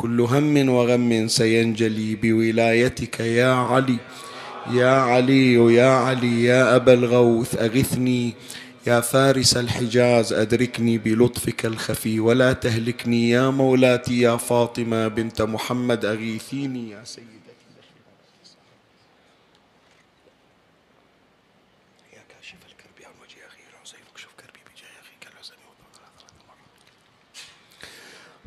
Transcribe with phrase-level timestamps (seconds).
[0.00, 3.96] كل هم وغم سينجلي بولايتك يا علي.
[4.72, 8.34] يا علي يا علي يا أبا الغوث أغثني.
[8.86, 12.20] يا فارس الحجاز أدركني بلطفك الخفي.
[12.20, 17.39] ولا تهلكني يا مولاتي يا فاطمة بنت محمد أغيثيني يا سيدي.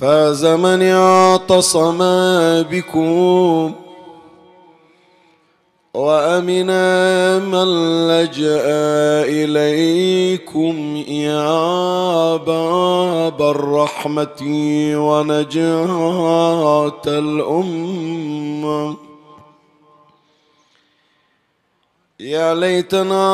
[0.00, 1.98] فاز من اعتصم
[2.70, 3.72] بكم
[5.94, 7.68] وامنا من
[8.08, 8.62] لجأ
[9.28, 14.42] إليكم يا باب الرحمه
[14.96, 18.96] ونجاة الأمة.
[22.20, 23.30] يا ليتنا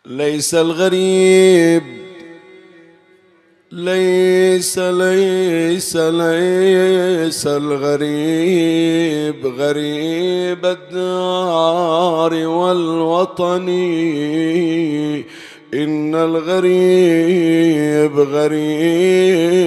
[0.06, 2.01] ليس الغريب
[3.72, 13.70] ليس ليس ليس الغريب غريب الدار والوطن
[15.74, 17.40] إن الغريب
[18.20, 19.62] غريب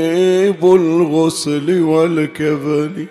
[0.65, 3.07] الغسل والكفن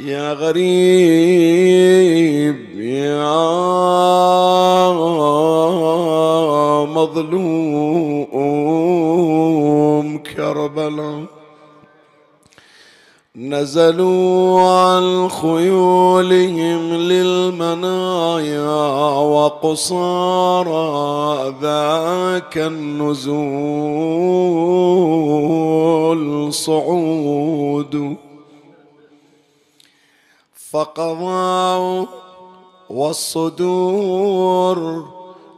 [0.00, 1.76] يا غريب
[2.80, 3.32] يا
[6.84, 8.18] مظلوم
[10.18, 11.24] كربلاء.
[13.36, 18.68] نزلوا عن خيولهم للمنايا
[19.32, 20.74] وقصارى
[21.62, 23.32] ذاك النزول
[26.52, 28.16] صعود.
[30.70, 32.06] فقضوا
[32.90, 34.78] والصدور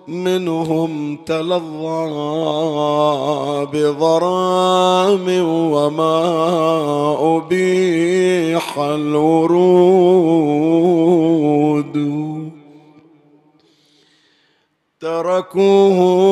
[0.08, 2.08] منهم تلظى
[3.72, 5.26] بضرام
[5.72, 6.20] وما
[7.36, 9.88] أبيح الورود.
[15.00, 16.28] تركوهم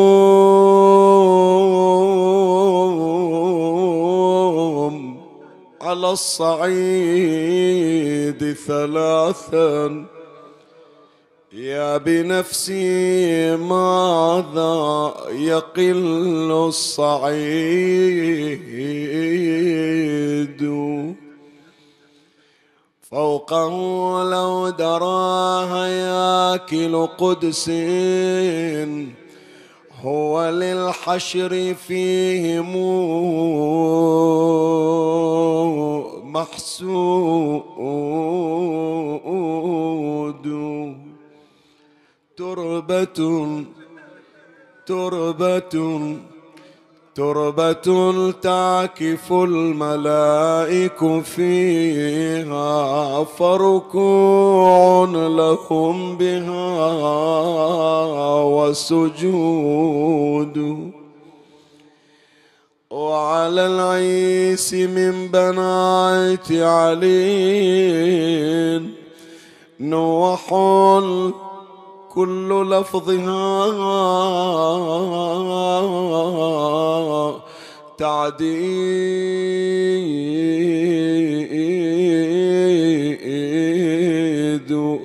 [5.87, 6.77] على الصعيد
[8.67, 10.07] ثلاثا.
[11.53, 17.37] يا بنفسي ماذا يقل الصعيد؟
[23.11, 23.71] فوقه
[24.31, 27.71] لو دراها ياكل قدس.
[30.05, 32.73] هو للحشر فيهم
[36.33, 37.87] محسود.
[42.37, 43.19] تربة
[44.87, 45.77] تربة
[47.17, 56.83] تربة تعكف الملائك فيها فركوع لهم بها
[58.43, 59.77] وسجود.
[62.91, 67.87] وعلى العيس من بنات علي
[69.81, 70.53] نوح
[72.17, 73.37] كل لفظها
[77.99, 78.57] تعديد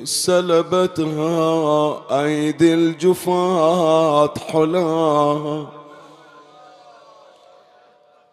[0.04, 1.44] سلبتها
[2.24, 5.68] أيدي الجفاة حلاها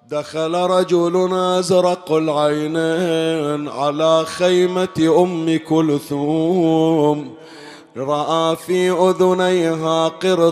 [0.09, 7.38] دخل رجل أزرق العينين على خيمة أم كلثوم.
[7.99, 10.51] رأى في أذنيها قرطين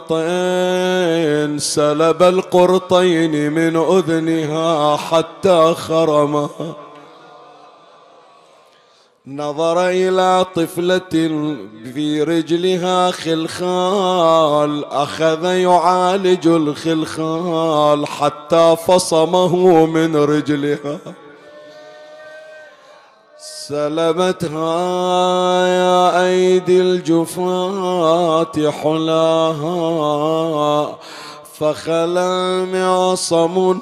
[1.58, 6.76] سلب القرطين من أذنها حتى خرمها
[9.26, 10.98] نظر إلى طفلة
[11.94, 20.98] في رجلها خلخال أخذ يعالج الخلخال حتى فصمه من رجلها.
[23.68, 24.76] سلبتها
[25.66, 29.78] يا أيدي الجفات حلاها
[31.58, 33.78] فخلى معصم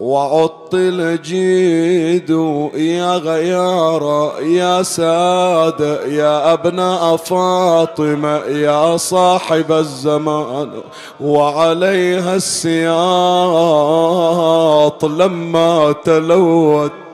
[0.00, 2.30] وعطل جيد
[2.74, 10.70] يا غيار يا ساد يا ابناء فاطمة يا صاحب الزمان
[11.20, 12.94] وعليها السياط
[15.04, 17.07] لما تلوت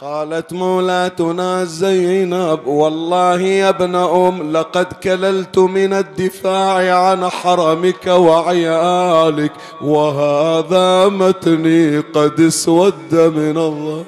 [0.00, 9.52] قالت مولاتنا زينب والله يا ابن أم لقد كللت من الدفاع عن حرمك وعيالك
[9.82, 14.04] وهذا متني قد اسود من الله.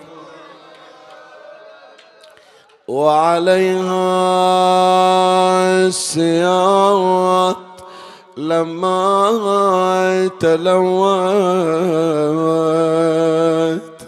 [2.89, 3.87] وعليها
[5.87, 7.57] السياط
[8.37, 9.31] لما
[10.41, 11.51] تلوت.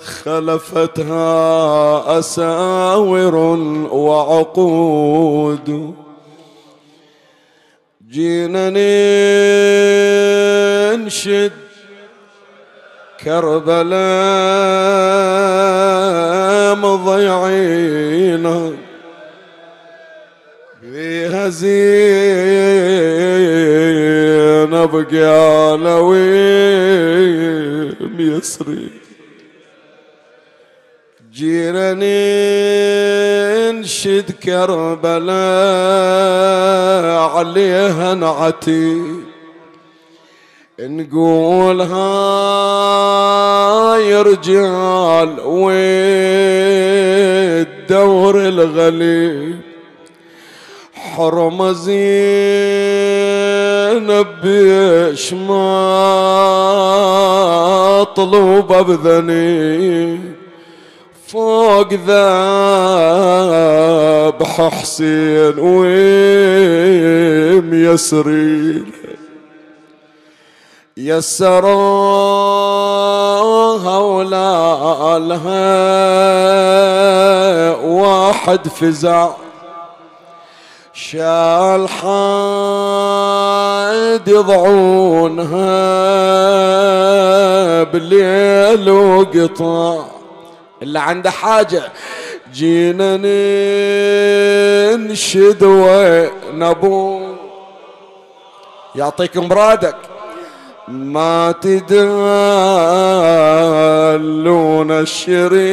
[0.05, 1.23] خلفتها
[2.19, 3.35] أساور
[3.93, 5.69] وعقود.
[8.11, 8.71] جينا
[10.97, 11.53] ننشد
[13.25, 13.93] كربلاء
[16.77, 18.73] مضيعينا
[20.81, 21.73] فيها زينب
[25.13, 26.33] قالويم
[28.19, 29.02] يسري.
[31.43, 31.89] جينا
[33.73, 35.33] ننشد كربلاء
[37.37, 39.03] عليها نعتي.
[40.81, 42.63] نقول هاي
[44.23, 46.09] رجال والدور
[48.49, 49.61] الغليب
[50.95, 51.97] حرم زينب
[54.43, 55.73] بيش ما
[58.17, 60.42] طلوب بذنيب
[61.33, 62.13] فوق ذبح
[64.69, 66.75] حسين ويم
[67.75, 68.93] يسرين.
[70.97, 71.69] يسروها
[73.99, 75.63] ولا لها
[77.77, 79.31] واحد فزع.
[80.95, 83.09] شال حاد
[84.29, 85.63] يضعونها
[87.83, 90.12] بليل وقطع.
[90.83, 91.83] اللي عنده حاجة.
[92.55, 93.17] جينا
[94.97, 97.21] ننشد ونبو
[98.95, 99.97] يعطيكم برادك.
[100.89, 102.01] ما تدلون
[104.91, 105.73] الشريعة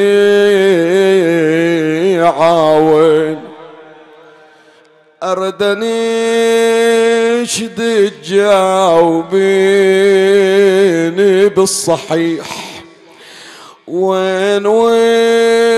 [2.79, 3.39] وين؟
[5.23, 6.09] أردني
[7.77, 9.09] تجاوبيني
[11.49, 12.58] بالصحيح.
[13.89, 15.73] وين وقفت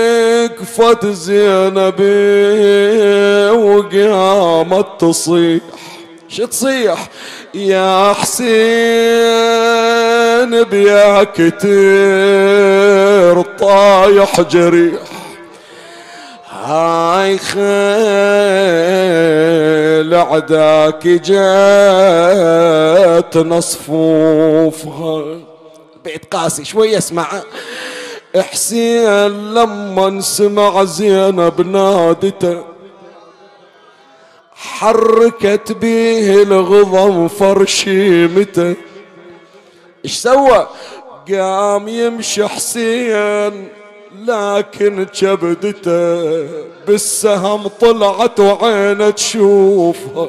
[1.06, 2.00] زينب
[3.52, 5.62] وقامت تصيح.
[6.28, 7.08] شو تصيح؟
[7.54, 8.42] يا حسين
[10.62, 11.82] بيا كتير
[13.42, 15.02] طايح جريح.
[16.50, 17.62] هاي خيل
[20.14, 21.36] عداك جات
[23.36, 25.24] نصفوفها.
[26.04, 27.42] بيت قاسي شوي اسمع.
[28.40, 32.64] حسين لما سمع زينب نادته
[34.54, 38.74] حركت بيه الغضم فرشيمته.
[40.04, 40.68] إيش سوى؟
[41.30, 43.68] قام يمشي حسين
[44.26, 46.48] لكن كبدته
[46.86, 50.28] بالسهم طلعت وعينه تشوفها.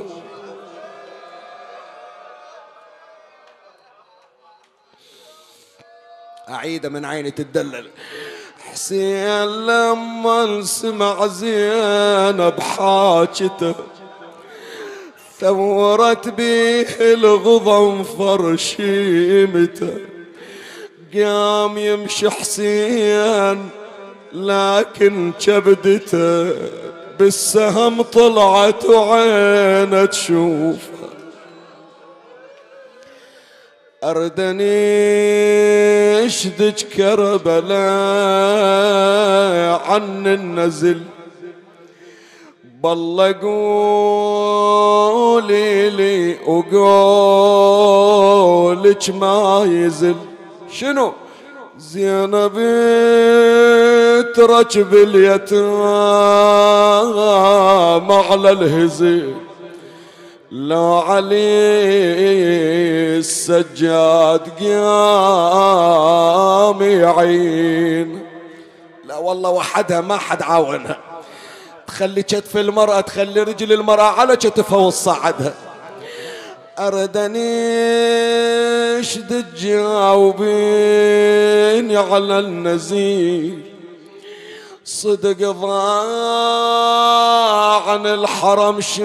[6.49, 7.89] أعيده من عيني تدلل
[8.59, 13.75] حسين لما سمع زينب حاجته
[15.39, 19.93] ثورت بيه الغضم فرشيمته
[21.15, 23.69] قام يمشي حسين
[24.33, 26.53] لكن كبدته
[27.19, 31.02] بالسهم طلعت وعينه تشوفها
[34.03, 34.65] أردني
[36.25, 37.73] اشدج كربلاء
[39.89, 41.01] عن النزل.
[42.83, 43.31] بالله
[45.01, 46.69] قولي لي وقولك
[49.09, 50.15] ما يزل.
[50.71, 51.13] شنو؟
[51.79, 52.55] زينب
[54.35, 55.57] تركب اليتام
[58.11, 59.35] على الهزيل.
[60.53, 61.37] لا علي
[63.17, 64.49] السجاد
[65.49, 68.23] قام يعين
[69.05, 70.99] لا والله وحدها ما حد عاونها.
[71.87, 75.53] تخلي كتف المرأة تخلي رجل المرأة على كتفها وتصعدها
[76.79, 77.69] أردني
[78.99, 80.47] اشد تجاوبيني
[81.97, 83.72] على النزيل
[85.03, 86.91] صدق ضاع
[87.89, 88.99] عن الحرم شال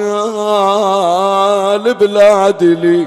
[1.94, 3.06] بلاد لي.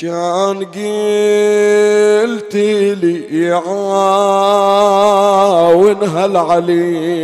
[0.00, 2.54] كان قلت
[3.02, 3.98] لي يعاون
[6.02, 7.14] هالعليل.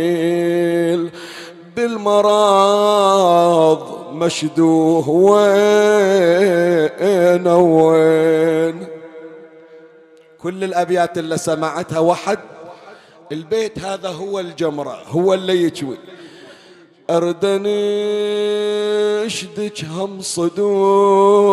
[1.75, 2.59] بالمراض
[4.11, 5.37] مشدوه وين
[7.47, 8.87] وين.
[10.43, 12.39] كل الأبيات اللي سمعتها وحد
[13.31, 15.97] البيت هذا هو الجمرة هو اللي يجوي.
[17.09, 17.69] أردني
[19.25, 21.43] إشدك هم صدوق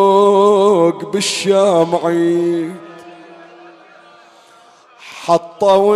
[1.11, 2.71] بالشامعي
[5.25, 5.95] حطوا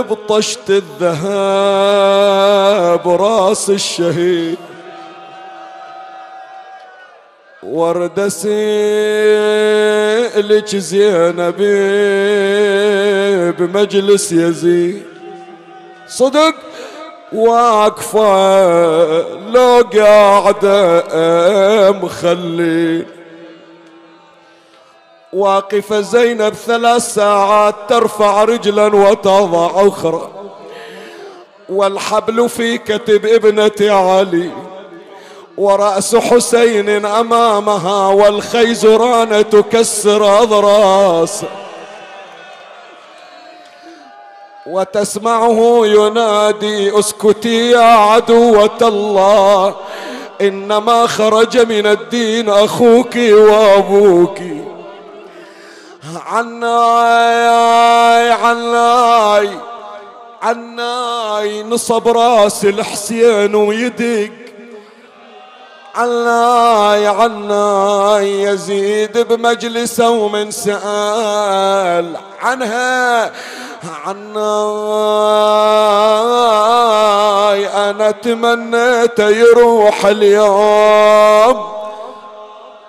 [0.00, 1.18] بطشت الذهب
[3.08, 4.58] راس الشهيد.
[7.68, 8.48] ورد سئلك
[10.76, 11.56] زينب
[13.58, 15.02] بمجلس يزيد.
[16.08, 16.54] صدق
[17.32, 18.28] واقفة
[19.48, 23.06] لو قاعدة مخلين
[25.32, 30.30] واقفة زينب ثلاث ساعات ترفع رجلا وتضع أخرى.
[31.68, 34.50] والحبل في كتب ابنة علي.
[35.58, 41.42] ورأس حسين أمامها والخيزران تكسر أضراس.
[44.66, 49.74] وتسمعه ينادي اسكتي يا عدوة الله
[50.40, 54.38] إنما خرج من الدين أخوك وأبوك
[56.26, 59.50] عناي عناي
[60.42, 64.30] عناي نصب رأس الحسين ويدق
[65.98, 73.32] عناي عناي يزيد بمجلسه ومن سأل عنها.
[74.06, 74.28] عناي
[77.68, 81.66] أنا تمنيت يروح اليوم.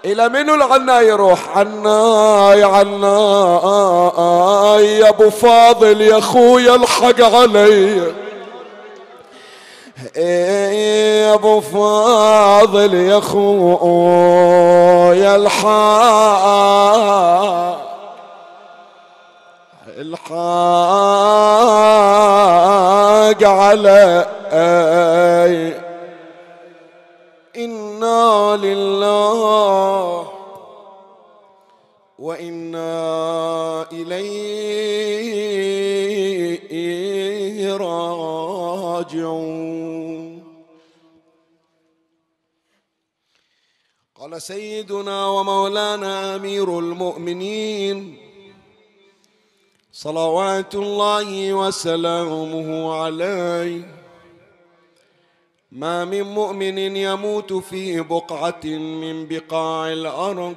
[0.05, 2.99] إلى منو العناي يروح؟ عناي عناي
[4.99, 8.28] يا أبو فاضل يا أخويا الحق علي.
[10.15, 14.55] يا أبو فاضل يا أخويا
[15.35, 16.99] الحق
[19.97, 20.29] الحق
[23.43, 24.25] علي.
[27.57, 30.27] إنا لله
[32.19, 34.58] وإنا إليه
[44.39, 48.17] سيدنا ومولانا أمير المؤمنين.
[49.91, 53.95] صلوات الله وسلامه عليه.
[55.71, 60.55] ما من مؤمن يموت في بقعة من بقاع الأرض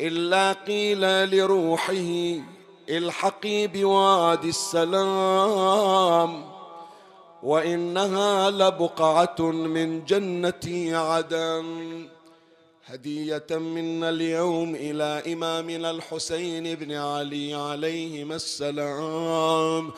[0.00, 2.42] إلا قيل لروحه
[2.88, 6.44] الحقي بوادي السلام
[7.42, 12.08] وإنها لبقعة من جنة عدن.
[12.88, 19.92] هدية منا اليوم إلى إمامنا الحسين بن علي عليهما السلام.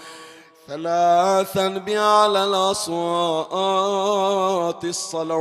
[0.69, 2.85] ثلاثا بأعلى الأصوات
[4.85, 5.41] الصلوات.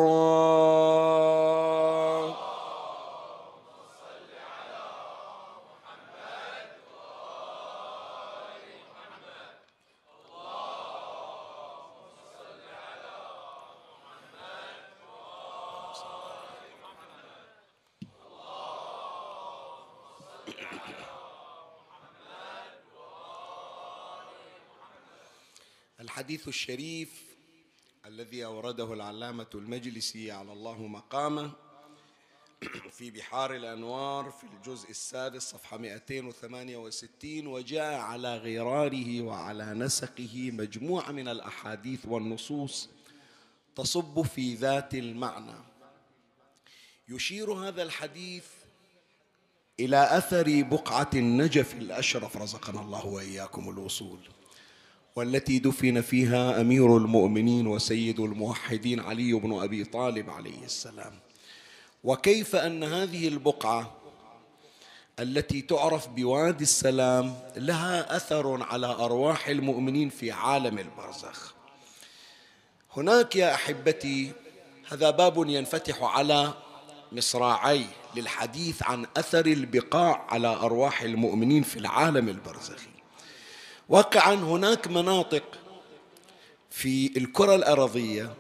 [26.20, 27.10] الحديث الشريف
[28.06, 31.52] الذي أورده العلامة المجلسي على الله مقامه
[32.98, 41.28] في بحار الأنوار في الجزء السادس صفحة 268 وجاء على غراره وعلى نسقه مجموعة من
[41.28, 42.90] الأحاديث والنصوص
[43.76, 45.58] تصب في ذات المعنى.
[47.10, 48.46] يشير هذا الحديث
[49.80, 54.39] إلى أثر بقعة النجف الأشرف رزقنا الله وإياكم الوصول.
[55.16, 61.14] والتي دفن فيها أمير المؤمنين وسيد الموحدين علي بن أبي طالب عليه السلام.
[62.04, 63.92] وكيف أن هذه البقعة
[65.20, 71.54] التي تعرف بوادي السلام لها أثر على أرواح المؤمنين في عالم البرزخ؟
[72.98, 74.32] هناك يا أحبتي
[74.90, 76.54] هذا باب ينفتح على
[77.12, 77.86] مصراعي
[78.16, 82.99] للحديث عن أثر البقاع على أرواح المؤمنين في العالم البرزخي.
[83.90, 85.44] واقعا هناك مناطق
[86.70, 88.34] في الكرة الأرضية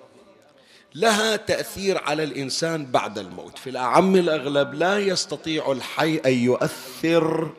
[0.95, 3.57] لها تأثير على الإنسان بعد الموت.
[3.57, 7.51] في الأعم الأغلب لا يستطيع الحي أن يؤثر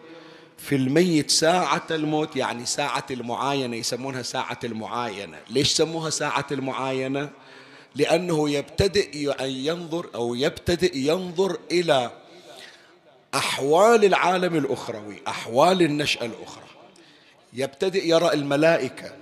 [0.59, 5.39] في الميت ساعة الموت يعني ساعة المعاينة يسمونها ساعة المعاينة.
[5.51, 7.31] ليش سموها ساعة المعاينة؟
[7.95, 12.11] لأنه يبتدئ أن ينظر أو يبتدئ ينظر إلى
[13.35, 16.70] أحوال العالم الأخروي أحوال النشأة الأخرى.
[17.53, 19.13] يبتدئ يرى الملائكة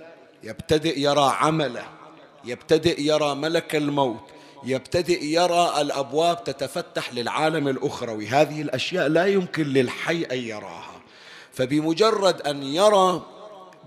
[0.43, 1.85] يبتدئ يرى عمله
[2.45, 4.23] يبتدئ يرى ملك الموت
[4.63, 11.01] يبتدئ يرى الأبواب تتفتح للعالم الاخروي هذه الأشياء لا يمكن للحي أن يراها.
[11.53, 13.21] فبمجرد أن يرى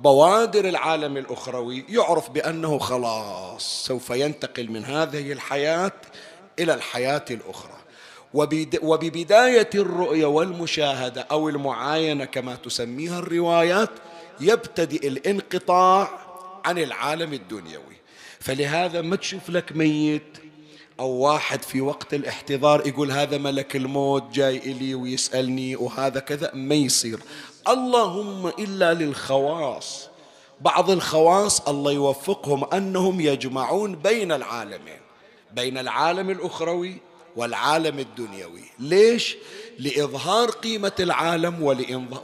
[0.03, 5.93] بوادر العالم الاخروي يعرف بأنه خلاص سوف ينتقل من هذه الحياة
[6.59, 7.79] إلى الحياة الأخرى.
[8.83, 13.91] وببداية الرؤية والمشاهدة أو المعاينة كما تسميها الروايات
[14.43, 16.09] يبتدئ الانقطاع
[16.65, 17.97] عن العالم الدنيوي.
[18.41, 20.39] فلهذا ما تشوف لك ميت
[21.01, 26.75] أو واحد في وقت الاحتضار يقول هذا ملك الموت جاي إلي ويسألني وهذا كذا ما
[26.75, 27.21] يصير.
[27.69, 30.09] اللهم إلا للخواص.
[30.61, 35.01] بعض الخواص الله يوفقهم أنهم يجمعون بين العالمين
[35.53, 36.97] بين العالم الأخروي
[37.37, 38.63] والعالم الدنيوي.
[38.79, 39.37] ليش؟
[39.79, 41.63] لإظهار قيمة العالم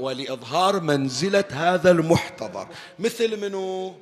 [0.00, 2.66] ولإظهار منزلة هذا المحتضر.
[2.98, 3.94] مثل منو؟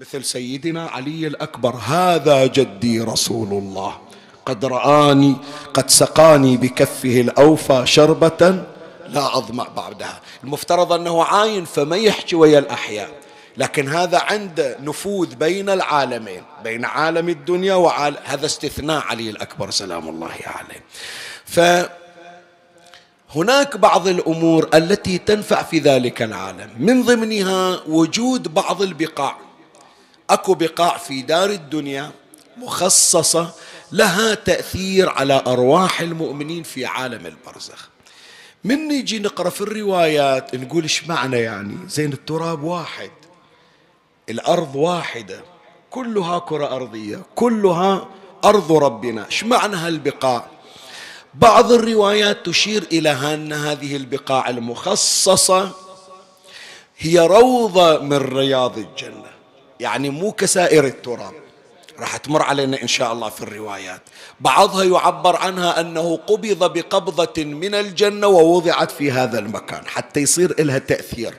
[0.00, 1.74] مثل سيدنا علي الأكبر.
[1.76, 3.98] هذا جدي رسول الله.
[4.46, 5.36] قد رآني
[5.74, 8.64] قد سقاني بكفه الأوفى شربة
[9.08, 10.20] لا أظمأ بعدها.
[10.44, 13.19] المفترض أنه عاين فما يحكي ويا الأحياء.
[13.60, 20.08] لكن هذا عنده نفوذ بين العالمين بين عالم الدنيا وعالم هذا استثناء علي الأكبر سلام
[20.08, 20.84] الله عليه.
[23.34, 26.70] فهناك بعض الأمور التي تنفع في ذلك العالم.
[26.78, 29.36] من ضمنها وجود بعض البقاع.
[30.30, 32.10] أكو بقاع في دار الدنيا
[32.56, 33.54] مخصصة
[33.92, 37.88] لها تأثير على أرواح المؤمنين في عالم البرزخ.
[38.64, 43.10] من نيجي نقرأ في الروايات نقول إيش معنى يعني؟ زين التراب واحد.
[44.30, 45.40] الأرض واحدة
[45.90, 48.08] كلها كرة أرضية كلها
[48.44, 49.26] أرض ربنا.
[49.26, 50.46] إيش معنى هالبقاع؟
[51.34, 55.70] بعض الروايات تشير إلى أن هذه البقاع المخصصة
[56.98, 59.30] هي روضة من رياض الجنة.
[59.80, 61.32] يعني مو كسائر التراب.
[61.98, 64.02] راح تمر علينا إن شاء الله في الروايات.
[64.40, 70.78] بعضها يعبر عنها أنه قبض بقبضة من الجنة ووضعت في هذا المكان حتى يصير لها
[70.78, 71.34] تأثير.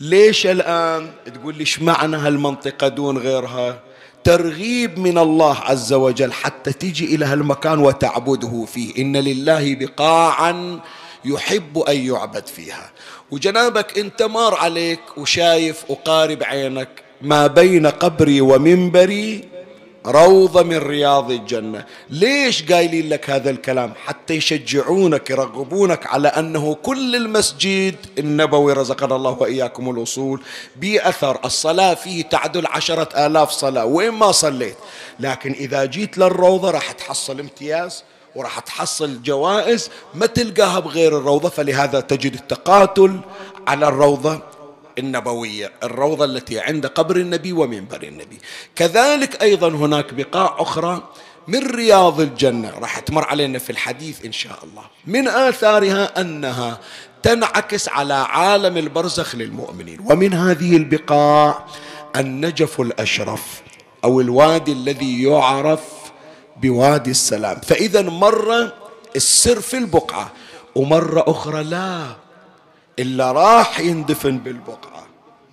[0.00, 3.80] ليش الآن تقول لي معنى هالمنطقة دون غيرها؟
[4.24, 9.02] ترغيب من الله عز وجل حتى تيجي إلى هالمكان وتعبده فيه.
[9.02, 10.80] إن لله بقاعا
[11.24, 12.90] يحب أن يعبد فيها.
[13.30, 16.88] وجنابك أنت مار عليك وشايف وقارب عينك
[17.22, 19.57] ما بين قبري ومنبري
[20.06, 21.84] روضة من رياض الجنة.
[22.10, 29.30] ليش قايلين لك هذا الكلام؟ حتى يشجعونك يرغبونك على أنه كل المسجد النبوي رزقنا الله
[29.30, 30.42] وإياكم الوصول
[30.76, 31.38] بأثر.
[31.44, 33.84] الصلاة فيه تعدل عشرة آلاف صلاة.
[33.84, 34.76] وين ما صليت.
[35.20, 38.04] لكن إذا جيت للروضة راح تحصل امتياز
[38.36, 41.48] وراح تحصل جوائز ما تلقاها بغير الروضة.
[41.48, 43.20] فلهذا تجد التقاتل
[43.66, 44.40] على الروضة
[44.98, 48.38] النبوية الروضة التي عند قبر النبي ومنبر النبي.
[48.76, 51.08] كذلك أيضا هناك بقاع أخرى
[51.48, 52.70] من رياض الجنة.
[52.70, 54.82] راح تمر علينا في الحديث إن شاء الله.
[55.06, 56.80] من آثارها أنها
[57.22, 59.98] تنعكس على عالم البرزخ للمؤمنين.
[60.10, 61.64] ومن هذه البقاع
[62.16, 63.62] النجف الأشرف
[64.04, 65.80] أو الوادي الذي يعرف
[66.56, 67.60] بوادي السلام.
[67.60, 68.74] فإذا مرة
[69.16, 70.32] السر في البقعة
[70.74, 72.27] ومرة أخرى لا.
[72.98, 75.06] إلا راح يندفن بالبقعة.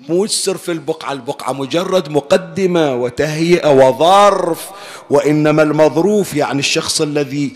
[0.09, 4.69] مو تسر في البقعة البقعة مجرد مقدمة وتهيئة وظرف
[5.09, 7.53] وإنما المظروف يعني الشخص الذي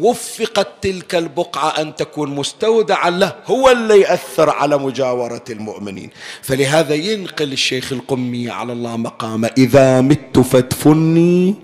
[0.00, 6.10] وفقت تلك البقعة أن تكون مستودعا له هو اللي يأثر على مجاورة المؤمنين.
[6.42, 11.54] فلهذا ينقل الشيخ القمي على الله مقامه إذا مت فادفني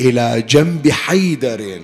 [0.00, 1.80] إلى جنب حيدر.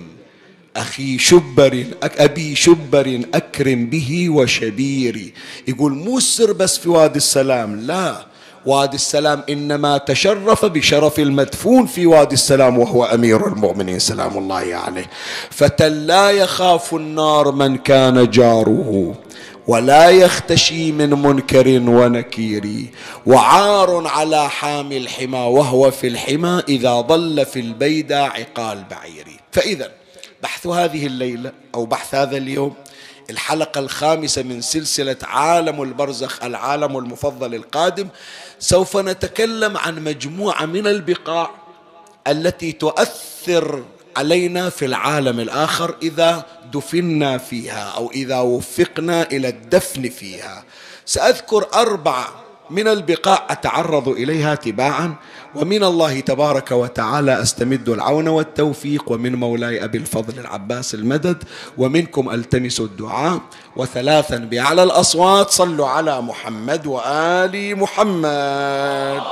[0.76, 5.32] أخي شبر أبي شبر أكرم به وشبيري.
[5.68, 7.80] يقول مو السر بس في وادي السلام.
[7.80, 8.26] لا
[8.66, 13.98] وادي السلام إنما تشرف بشرف المدفون في وادي السلام وهو أمير المؤمنين.
[13.98, 15.10] سلام الله عليه.
[15.50, 19.14] فتى لا يخاف النار من كان جاره
[19.66, 22.64] ولا يختشي من منكر ونكير.
[23.26, 29.36] وعار على حامي الحمى وهو في الحمى إذا ظل في البيدى عقال بعيري.
[29.52, 29.90] فإذا
[30.44, 32.74] بحث هذه الليلة أو بحث هذا اليوم
[33.30, 38.08] الحلقة الخامسة من سلسلة عالم البرزخ العالم المفضل القادم
[38.58, 41.50] سوف نتكلم عن مجموعة من البقاع
[42.26, 43.84] التي تؤثر
[44.16, 50.64] علينا في العالم الآخر إذا دفنا فيها أو إذا وفقنا إلى الدفن فيها.
[51.06, 52.28] سأذكر أربعة
[52.70, 55.14] من البقاع أتعرض إليها تباعا.
[55.56, 61.42] ومن الله تبارك وتعالى أستمد العون والتوفيق ومن مولاي أبي الفضل العباس المدد
[61.78, 63.40] ومنكم ألتمس الدعاء
[63.76, 69.22] وثلاثا بأعلى الأصوات صلوا على محمد وآل محمد.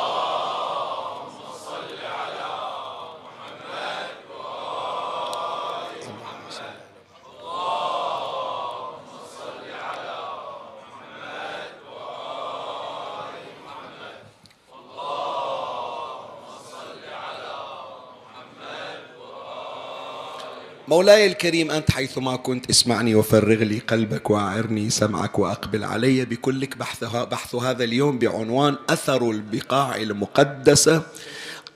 [20.92, 27.05] مولاي الكريم أنت حيثما كنت اسمعني وفرغ لي قلبك وأعرني سمعك وأقبل علي بكلك بحث,
[27.05, 31.02] بحث هذا اليوم بعنوان أثر البقاع المقدسة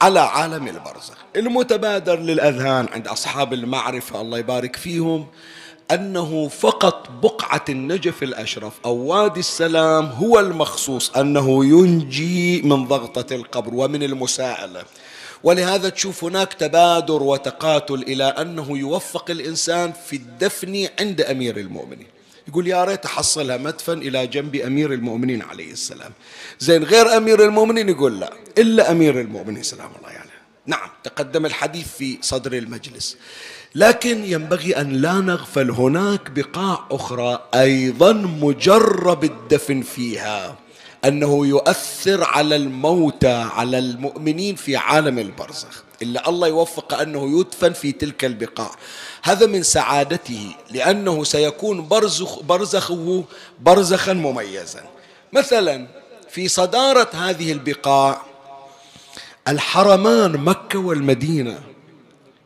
[0.03, 1.17] على عالم البرزخ.
[1.37, 5.27] المتبادر للأذهان عند أصحاب المعرفة الله يبارك فيهم
[5.91, 13.75] أنه فقط بقعة النجف الأشرف أو وادي السلام هو المخصوص أنه ينجي من ضغطة القبر
[13.75, 14.83] ومن المساءلة.
[15.47, 22.07] ولهذا تشوف هناك تبادر وتقاتل إلى أنه يوفق الإنسان في الدفن عند أمير المؤمنين.
[22.49, 26.13] يقول يا ريت أحصلها مدفن إلى جنب أمير المؤمنين عليه السلام.
[26.59, 29.63] زين غير أمير المؤمنين يقول لا إلا أمير المؤمنين.
[29.63, 30.19] سلام الله عليه.
[30.19, 30.31] يعني.
[30.67, 33.17] نعم تقدم الحديث في صدر المجلس.
[33.75, 40.59] لكن ينبغي أن لا نغفل هناك بقاع أخرى أيضا مجرب الدفن فيها.
[41.07, 45.83] أنه يؤثر على الموتى على المؤمنين في عالم البرزخ.
[46.03, 48.71] إلا الله يوفق أنه يدفن في تلك البقاع.
[49.23, 53.25] هذا من سعادته لأنه سيكون برزخ برزخه
[53.61, 54.85] برزخا مميزا.
[55.33, 55.87] مثلا
[56.31, 58.23] في صدارة هذه البقاع
[59.49, 61.61] الحرمان مكة والمدينة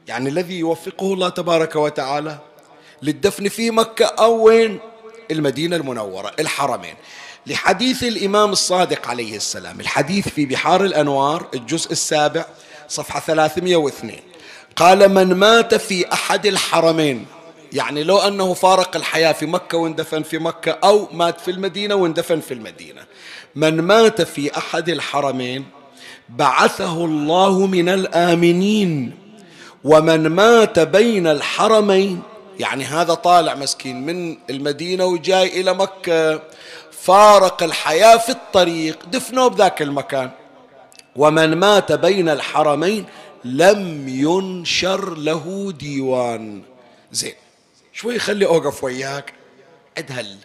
[0.09, 2.39] يعني الذي يوفقه الله تبارك وتعالى
[3.03, 4.79] للدفن في مكة أو وين؟
[5.31, 6.95] المدينة المنورة الحرمين.
[7.47, 12.45] لحديث الإمام الصادق عليه السلام الحديث في بحار الأنوار الجزء السابع
[12.89, 14.13] صفحة 302
[14.77, 17.27] قال من مات في أحد الحرمين.
[17.73, 22.41] يعني لو أنه فارق الحياة في مكة واندفن في مكة أو مات في المدينة واندفن
[22.41, 23.01] في المدينة.
[23.55, 25.65] من مات في أحد الحرمين
[26.29, 29.19] بعثه الله من الآمنين.
[29.85, 32.23] ومن مات بين الحرمين
[32.61, 36.43] يعني هذا طالع مسكين من المدينة وجاي إلى مكة.
[37.03, 39.05] فارق الحياة في الطريق.
[39.07, 40.31] دفنوه بذاك المكان.
[41.17, 43.07] ومن مات بين الحرمين
[43.45, 46.63] لم ينشر له ديوان.
[47.13, 47.35] زين
[47.93, 49.35] شوي خلي أوقف وياك.
[49.99, 50.37] عند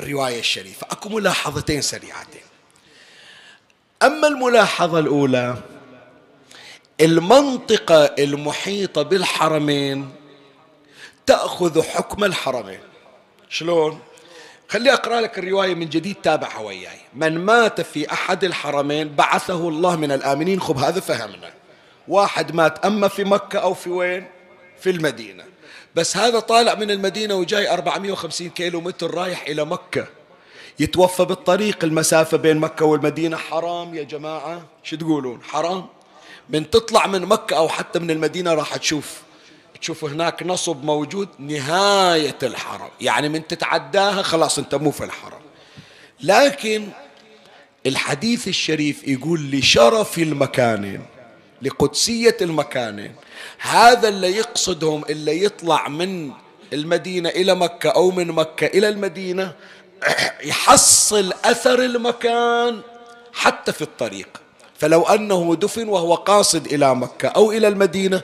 [0.00, 0.86] الرواية الشريفة.
[0.90, 2.42] أكو ملاحظتين سريعتين.
[4.02, 5.56] أما الملاحظة الأولى
[7.00, 10.12] المنطقة المحيطة بالحرمين
[11.26, 12.80] تأخذ حكم الحرمين.
[13.48, 14.00] شلون؟
[14.68, 16.98] خلي أقرأ لك الرواية من جديد تابعها وياي.
[17.14, 20.60] من مات في أحد الحرمين بعثه الله من الآمنين.
[20.60, 21.52] خب هذا فهمنا.
[22.08, 24.26] واحد مات أما في مكة أو في وين؟
[24.80, 25.44] في المدينة.
[25.94, 30.06] بس هذا طالع من المدينة وجاي 450 كيلو متر رايح إلى مكة.
[30.78, 34.62] يتوفى بالطريق المسافة بين مكة والمدينة حرام يا جماعة.
[34.82, 35.86] شو تقولون؟ حرام.
[36.50, 39.22] من تطلع من مكة أو حتى من المدينة راح تشوف.
[39.80, 42.88] تشوف هناك نصب موجود نهاية الحرم.
[43.00, 45.40] يعني من تتعداها خلاص انت مو في الحرم.
[46.20, 46.88] لكن
[47.86, 51.06] الحديث الشريف يقول لشرف المكانين
[51.62, 53.14] لقدسية المكانين
[53.58, 56.32] هذا اللي يقصدهم اللي يطلع من
[56.72, 59.52] المدينة إلى مكة أو من مكة إلى المدينة
[60.44, 62.80] يحصل أثر المكان
[63.32, 64.43] حتى في الطريق.
[64.78, 68.22] فلو أنه دفن وهو قاصد إلى مكة أو إلى المدينة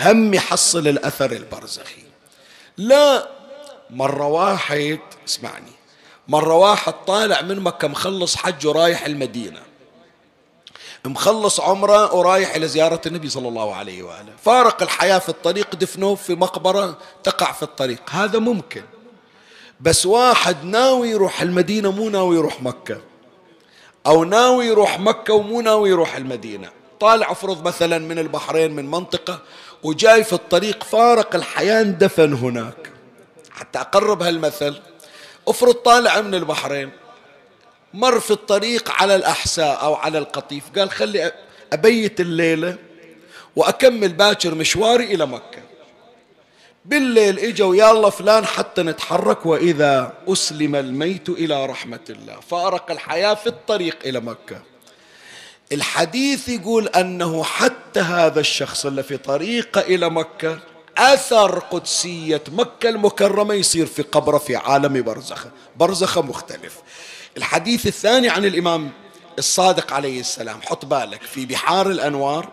[0.00, 2.02] هم يحصل الأثر البرزخي.
[2.76, 3.28] لا
[3.90, 5.72] مرة واحد اسمعني
[6.28, 9.60] مرة واحد طالع من مكة مخلص حج ورايح المدينة.
[11.04, 14.32] مخلص عمرة ورايح إلى زيارة النبي صلى الله عليه وآله.
[14.44, 18.10] فارق الحياة في الطريق دفنوه في مقبرة تقع في الطريق.
[18.10, 18.82] هذا ممكن.
[19.80, 23.00] بس واحد ناوي يروح المدينة مو ناوي يروح مكة.
[24.06, 26.70] أو ناوي يروح مكة ومو ناوي يروح المدينة.
[27.00, 29.42] طالع افرض مثلا من البحرين من منطقة
[29.82, 32.90] وجاي في الطريق فارق الحياة اندفن هناك.
[33.50, 34.80] حتى أقرب هالمثل
[35.48, 36.90] افرض طالع من البحرين
[37.94, 41.32] مر في الطريق على الأحساء أو على القطيف قال خلي
[41.72, 42.78] أبيت الليلة
[43.56, 45.59] وأكمل باكر مشواري إلى مكة.
[46.90, 52.40] بالليل إجوا يلا فلان حتى نتحرك وإذا أسلم الميت إلى رحمة الله.
[52.50, 54.62] فأرق الحياة في الطريق إلى مكة.
[55.72, 60.58] الحديث يقول أنه حتى هذا الشخص اللي في طريقه إلى مكة
[60.98, 66.74] أثر قدسية مكة المكرمة يصير في قبره في عالم برزخه برزخه مختلف.
[67.36, 68.90] الحديث الثاني عن الإمام
[69.38, 72.48] الصادق عليه السلام حط بالك في بحار الأنوار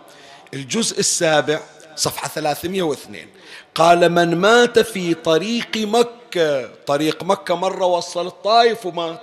[0.54, 1.60] الجزء السابع
[1.95, 3.28] صفحة 302
[3.78, 9.22] قال من مات في طريق مكة طريق مكة مرة وصل الطائف ومات.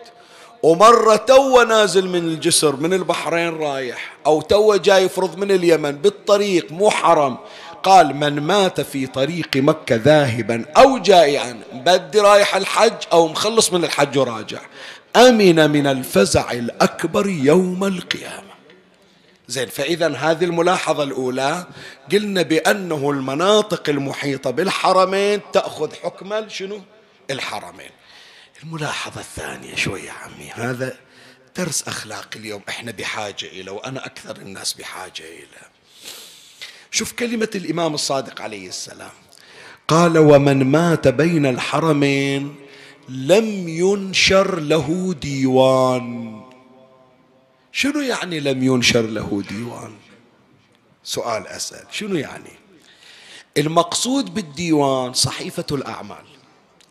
[0.62, 6.73] ومرة تو نازل من الجسر من البحرين رايح أو تو جاي يفرض من اليمن بالطريق
[6.73, 7.37] مو حرم
[7.83, 13.85] قال من مات في طريق مكة ذاهبا أو جائيا بدي رايح الحج أو مخلص من
[13.85, 14.61] الحج وراجع.
[15.17, 18.54] أمن من الفزع الأكبر يوم القيامة.
[19.49, 21.67] زين فإذا هذه الملاحظة الأولى
[22.13, 26.81] قلنا بأنه المناطق المحيطة بالحرمين تأخذ حكم شنو؟
[27.31, 27.91] الحرمين.
[28.63, 30.97] الملاحظة الثانية شوية عمي هذا
[31.57, 32.63] درس أخلاق اليوم.
[32.69, 35.69] إحنا بحاجة إلى وأنا أكثر الناس بحاجة إلى.
[36.91, 39.13] شوف كلمة الإمام الصادق عليه السلام.
[39.89, 42.55] قال ومن مات بين الحرمين
[43.09, 46.41] لم ينشر له ديوان.
[47.77, 49.91] شنو يعني لم ينشر له ديوان؟
[51.05, 51.87] سؤال أسأل.
[51.91, 52.51] شنو يعني؟
[53.59, 56.25] المقصود بالديوان صحيفة الأعمال.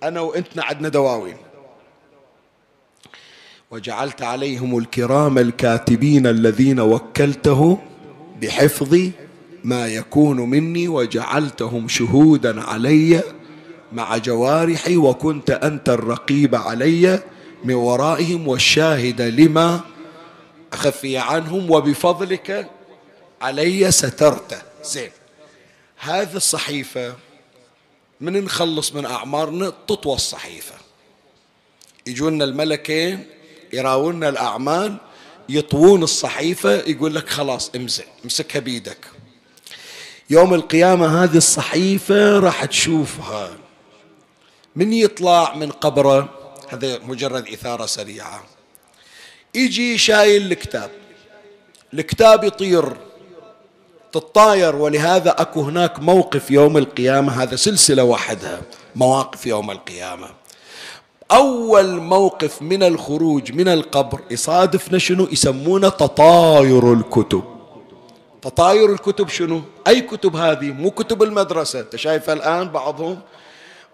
[0.04, 1.38] أنا وأنتنا عندنا دواوين.
[3.72, 7.80] وجعلت عليهم الكرام الكاتبين الذين وكلته
[8.42, 9.10] بحفظ
[9.64, 13.24] ما يكون مني وجعلتهم شهودا علي
[13.94, 17.24] مع جوارحي وكنت أنت الرقيب علي
[17.64, 19.93] من ورائهم والشاهد لما
[20.74, 22.70] أخفي عنهم وبفضلك
[23.42, 25.12] علي سترته زين.
[25.98, 27.16] هذه الصحيفة
[28.22, 30.76] من نخلص من أعمارنا تطوى الصحيفة.
[32.08, 33.28] يجونا الملكين
[33.74, 34.98] يراونا الأعمال
[35.50, 39.06] يطوون الصحيفة يقول لك خلاص امزق امسكها بيدك.
[40.30, 43.58] يوم القيامة هذه الصحيفة راح تشوفها.
[44.76, 46.30] من يطلع من قبره؟
[46.70, 48.44] هذا مجرد إثارة سريعة.
[49.56, 50.90] يجي شايل الكتاب.
[51.94, 52.94] الكتاب يطير.
[54.12, 54.76] تطاير.
[54.76, 57.44] ولهذا أكو هناك موقف يوم القيامة.
[57.44, 58.62] هذا سلسلة وحدها
[58.96, 60.30] مواقف يوم القيامة.
[61.32, 67.44] أول موقف من الخروج من القبر يصادفنا شنو؟ يسمونه تطاير الكتب.
[68.42, 71.80] تطاير الكتب شنو؟ أي كتب هذه؟ مو كتب المدرسة.
[71.80, 73.20] أنت شايف الآن بعضهم؟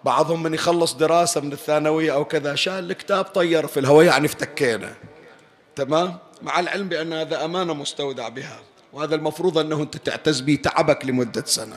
[0.04, 2.54] بعضهم من يخلص دراسة من الثانوية أو كذا.
[2.54, 4.94] شال الكتاب طير في الهواء يعني افتكينا.
[5.76, 8.60] تمام؟ مع العلم بأن هذا أمانة مستودع بها
[8.92, 11.76] وهذا المفروض أنه أنت تعتز به تعبك لمدة سنة.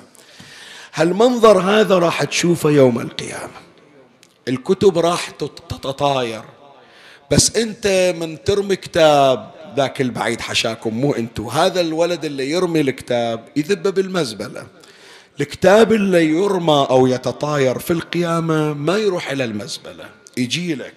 [0.93, 3.53] هالمنظر هذا راح تشوفه يوم القيامة.
[4.47, 6.43] الكتب راح تتطاير.
[7.31, 13.45] بس أنت من ترمي كتاب ذاك البعيد حشاكم مو أنتو هذا الولد اللي يرمي الكتاب
[13.55, 14.67] يذبه بالمزبلة.
[15.41, 20.95] الكتاب اللي يرمى أو يتطاير في القيامة ما يروح إلى المزبلة يجي لك.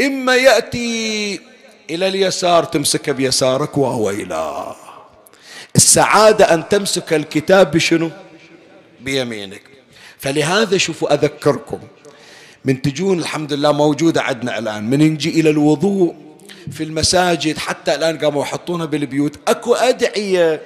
[0.00, 1.40] إما يأتي
[1.90, 4.76] إلى اليسار تمسكه بيسارك وويلا
[5.76, 8.10] السعادة أن تمسك الكتاب بشنو؟
[9.00, 9.62] بيمينك.
[10.18, 11.78] فلهذا شوفوا أذكركم
[12.64, 16.14] من تجون الحمد لله موجودة عندنا الآن من نجي إلى الوضوء
[16.72, 19.38] في المساجد حتى الآن قاموا يحطونها بالبيوت.
[19.48, 20.62] أكو أدعية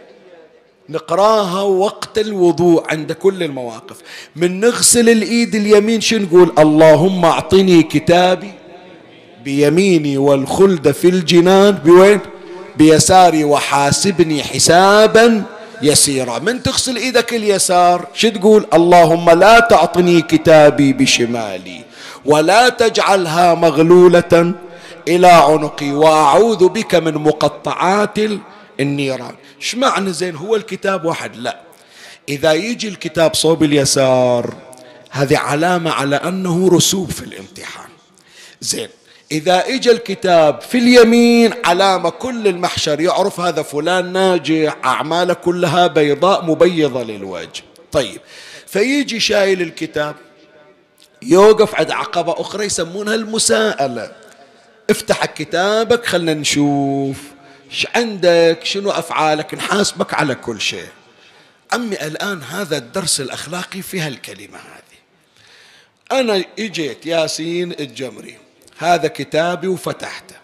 [0.89, 3.97] نقراها وقت الوضوء عند كل المواقف.
[4.37, 8.53] من نغسل الإيد اليمين شو نقول؟ اللهم أعطني كتابي
[9.45, 12.21] بيميني والخلد في الجنان بوين؟
[12.77, 15.43] بيساري وحاسبني حسابا
[15.83, 16.39] يسيرا.
[16.39, 21.85] من تغسل إيدك اليسار؟ شو تقول؟ اللهم لا تعطني كتابي بشمالي
[22.25, 24.55] ولا تجعلها مغلولة
[25.09, 28.19] إلى عنقي وأعوذ بك من مقطعات
[28.81, 29.35] النيران.
[29.61, 31.61] إيش معنى زين؟ هو الكتاب واحد؟ لا.
[32.29, 34.55] إذا يجي الكتاب صوب اليسار
[35.11, 37.89] هذه علامة على أنه رسوب في الامتحان.
[38.61, 38.89] زين.
[39.33, 46.45] إذا إجا الكتاب في اليمين علامة كل المحشر يعرف هذا فلان ناجح أعماله كلها بيضاء
[46.45, 47.63] مبيضة للوجه.
[47.93, 48.21] طيب
[48.67, 50.17] فيجي شايل الكتاب
[51.23, 54.13] يوقف عند عقبة أخرى يسمونها المساءلة.
[54.91, 57.17] افتح كتابك خلنا نشوف.
[57.71, 60.89] إيش عندك؟ شنو أفعالك؟ نحاسبك على كل شيء.
[61.73, 66.21] عمي الآن هذا الدرس الأخلاقي في هالكلمة هذه.
[66.21, 68.50] أنا إجيت ياسين الجمري.
[68.81, 70.35] هذا كتابي وفتحته.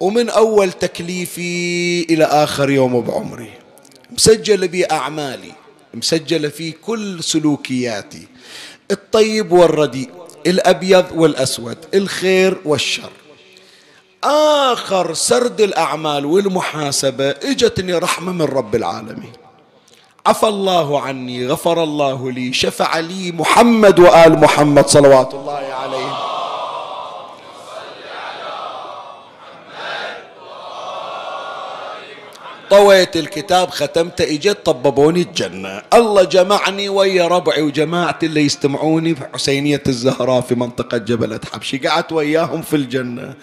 [0.00, 3.50] ومن أول تكليفي إلى آخر يوم بعمري.
[4.10, 5.52] مسجل بي أعمالي.
[5.94, 8.28] مسجلة فيه كل سلوكياتي.
[8.90, 10.10] الطيب والرديء
[10.46, 13.10] الأبيض والأسود الخير والشر.
[14.24, 19.32] آخر سرد الأعمال والمحاسبة إجتني رحمة من رب العالمين.
[20.26, 26.29] عفى الله عني غفر الله لي شفع لي محمد وآل محمد صلوات الله عليه.
[32.70, 35.82] طويت الكتاب ختمته إجت طببوني الجنة.
[35.94, 42.12] الله جمعني ويا ربعي وجماعتي اللي يستمعوني في حسينية الزهراء في منطقة جبل حبشي قعدت
[42.12, 43.34] وياهم في الجنة.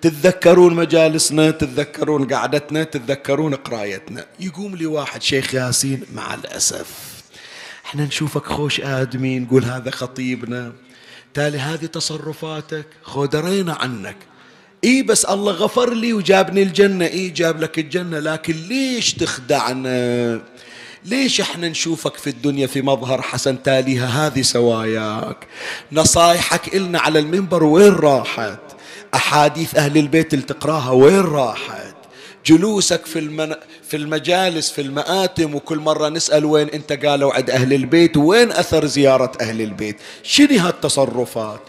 [0.00, 4.26] تتذكرون مجالسنا تتذكرون قعدتنا تتذكرون قرايتنا.
[4.40, 6.86] يقوم لي واحد شيخ ياسين مع الأسف.
[7.84, 10.72] إحنا نشوفك خوش آدمي نقول هذا خطيبنا.
[11.34, 12.86] تالي هذه تصرفاتك.
[13.02, 14.16] خو درينا عنك.
[14.84, 17.06] إي بس الله غفر لي وجابني الجنة.
[17.06, 20.40] إي جاب لك الجنة لكن ليش تخدعنا؟
[21.04, 25.46] ليش إحنا نشوفك في الدنيا في مظهر حسن تاليها هذه سواياك؟
[25.92, 28.58] نصايحك إلنا على المنبر وين راحت؟
[29.14, 31.94] أحاديث أهل البيت اللي تقراها وين راحت؟
[32.46, 33.54] جلوسك في المن...
[33.88, 38.16] في المجالس في المآتم وكل مرة نسأل وين أنت؟ قالوا عند أهل البيت.
[38.16, 41.60] وين أثر زيارة أهل البيت؟ شنو هالتصرفات؟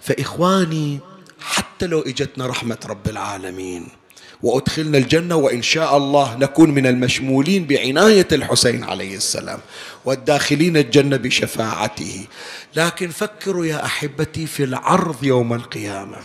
[0.00, 0.98] فإخواني
[1.40, 3.88] حتى لو إجتنا رحمة رب العالمين.
[4.42, 9.58] وأدخلنا الجنة وإن شاء الله نكون من المشمولين بعناية الحسين عليه السلام.
[10.04, 12.26] والداخلين الجنة بشفاعته.
[12.76, 16.16] لكن فكروا يا أحبتي في العرض يوم القيامة.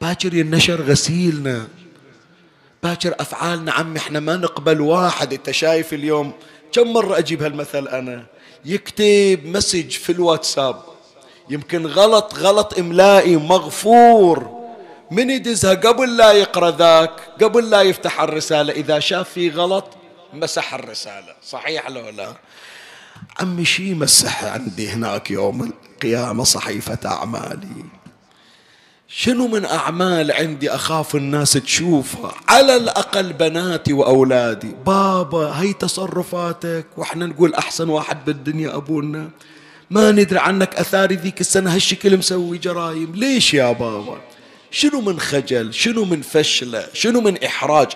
[0.00, 1.68] باكر ينشر غسيلنا.
[2.82, 3.72] باكر أفعالنا.
[3.72, 5.32] عم إحنا ما نقبل واحد.
[5.32, 6.32] أنت شايف اليوم
[6.72, 8.26] كم مرة أجيب هالمثل أنا؟
[8.64, 10.91] يكتب مسج في الواتساب.
[11.50, 14.62] يمكن غلط غلط إملائي مغفور.
[15.10, 17.10] من يدزها قبل لا يقرأ ذاك
[17.42, 18.72] قبل لا يفتح الرسالة.
[18.72, 19.84] إذا شاف في غلط
[20.34, 21.34] مسح الرسالة.
[21.42, 22.32] صحيح لو لا؟
[23.40, 27.84] عمي شي مسح عندي هناك يوم القيامة صحيفة أعمالي.
[29.08, 34.74] شنو من أعمال عندي أخاف الناس تشوفها؟ على الأقل بناتي وأولادي.
[34.86, 39.30] بابا هي تصرفاتك؟ وإحنا نقول أحسن واحد بالدنيا أبونا.
[39.92, 43.12] ما ندري عنك أثاري ذيك السنة هالشكل مسوي جرايم.
[43.14, 44.20] ليش يا بابا
[44.70, 47.88] شنو من خجل؟ شنو من فشلة؟ شنو من إحراج؟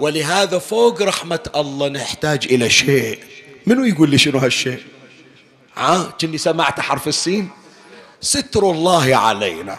[0.00, 3.18] ولهذا فوق رحمة الله نحتاج إلى شيء.
[3.66, 4.82] منو يقول لي شنو هالشيء؟
[5.76, 7.48] ها كني سمعت حرف السين.
[8.20, 9.78] ستر الله علينا.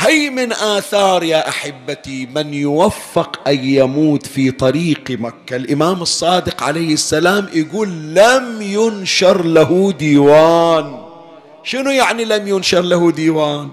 [0.00, 5.56] هي من آثار يا أحبتي من يوفق أن يموت في طريق مكة.
[5.56, 11.04] الإمام الصادق عليه السلام يقول لم ينشر له ديوان.
[11.62, 13.68] شنو يعني لم ينشر له ديوان؟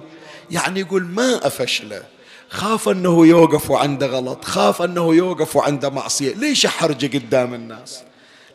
[0.52, 2.04] يعني يقول ما أفشله.
[2.50, 6.34] خاف أنه يوقف وعنده غلط خاف أنه يوقف وعنده معصية.
[6.34, 8.04] ليش أحرجه قدام الناس؟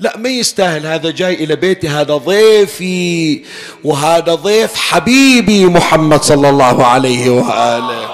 [0.01, 0.87] لا ما يستاهل.
[0.87, 3.45] هذا جاي إلى بيتي هذا ضيفي
[3.85, 8.11] وهذا ضيف حبيبي محمد صلى الله عليه وآله.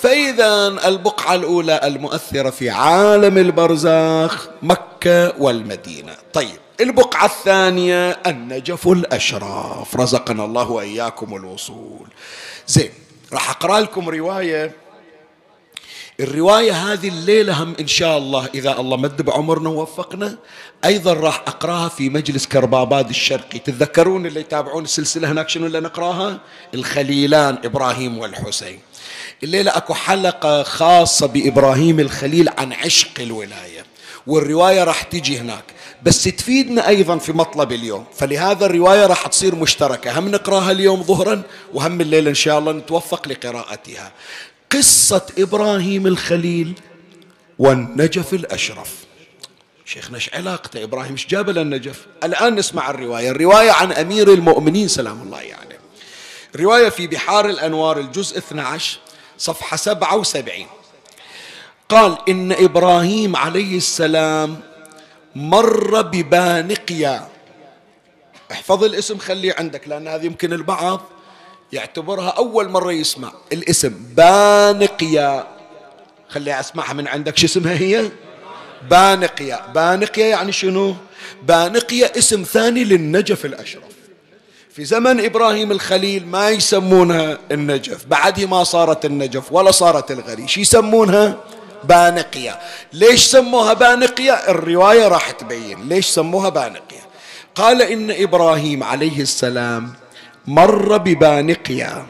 [0.00, 6.12] فإذا البقعة الأولى المؤثرة في عالم البرزاخ مكة والمدينة.
[6.32, 9.96] طيب البقعة الثانية النجف الأشراف.
[9.96, 12.06] رزقنا الله وإياكم الوصول.
[12.66, 12.90] زين
[13.32, 14.81] راح أقرأ لكم رواية.
[16.22, 20.38] الرواية هذه الليلة هم إن شاء الله إذا الله مد بعمرنا ووفقنا
[20.84, 23.58] أيضا راح أقراها في مجلس كرباباد الشرقي.
[23.58, 26.40] تتذكرون اللي يتابعون السلسلة هناك شنو اللي نقراها؟
[26.74, 28.78] الخليلان إبراهيم والحسين.
[29.42, 33.84] الليلة أكو حلقة خاصة بإبراهيم الخليل عن عشق الولاية
[34.26, 35.64] والرواية راح تجي هناك.
[36.02, 40.18] بس تفيدنا أيضا في مطلب اليوم فلهذا الرواية راح تصير مشتركة.
[40.18, 41.42] هم نقراها اليوم ظهرا
[41.74, 44.12] وهم الليلة إن شاء الله نتوفق لقراءتها.
[44.74, 46.74] قصة إبراهيم الخليل
[47.58, 48.94] والنجف الأشرف.
[49.84, 53.30] شيخنا إيش علاقته إبراهيم؟ إيش جاب النجف؟ الآن نسمع الرواية.
[53.30, 55.78] الرواية عن أمير المؤمنين سلام الله عليه يعني.
[56.56, 58.98] رواية في بحار الأنوار الجزء 12
[59.38, 60.66] صفحة 77
[61.88, 64.60] قال إن إبراهيم عليه السلام
[65.36, 67.28] مر ببانقيا.
[68.52, 71.00] احفظ الاسم خليه عندك لأن هذه يمكن البعض
[71.72, 73.94] يعتبرها أول مرة يسمع الاسم.
[74.16, 75.46] بانقيا.
[76.28, 77.38] خليها أسمعها من عندك.
[77.38, 78.10] شو اسمها هي؟
[78.90, 79.66] بانقيا.
[79.74, 80.94] بانقيا يعني شنو؟
[81.42, 83.92] بانقيا اسم ثاني للنجف الأشرف.
[84.70, 88.04] في زمن إبراهيم الخليل ما يسمونها النجف.
[88.06, 90.48] بعدها ما صارت النجف ولا صارت الغري.
[90.48, 91.36] شو يسمونها؟
[91.84, 92.60] بانقيا.
[92.92, 95.88] ليش سموها بانقيا؟ الرواية راح تبين.
[95.88, 97.02] ليش سموها بانقيا؟
[97.54, 100.01] قال إن إبراهيم عليه السلام
[100.46, 102.06] مر ببانقيا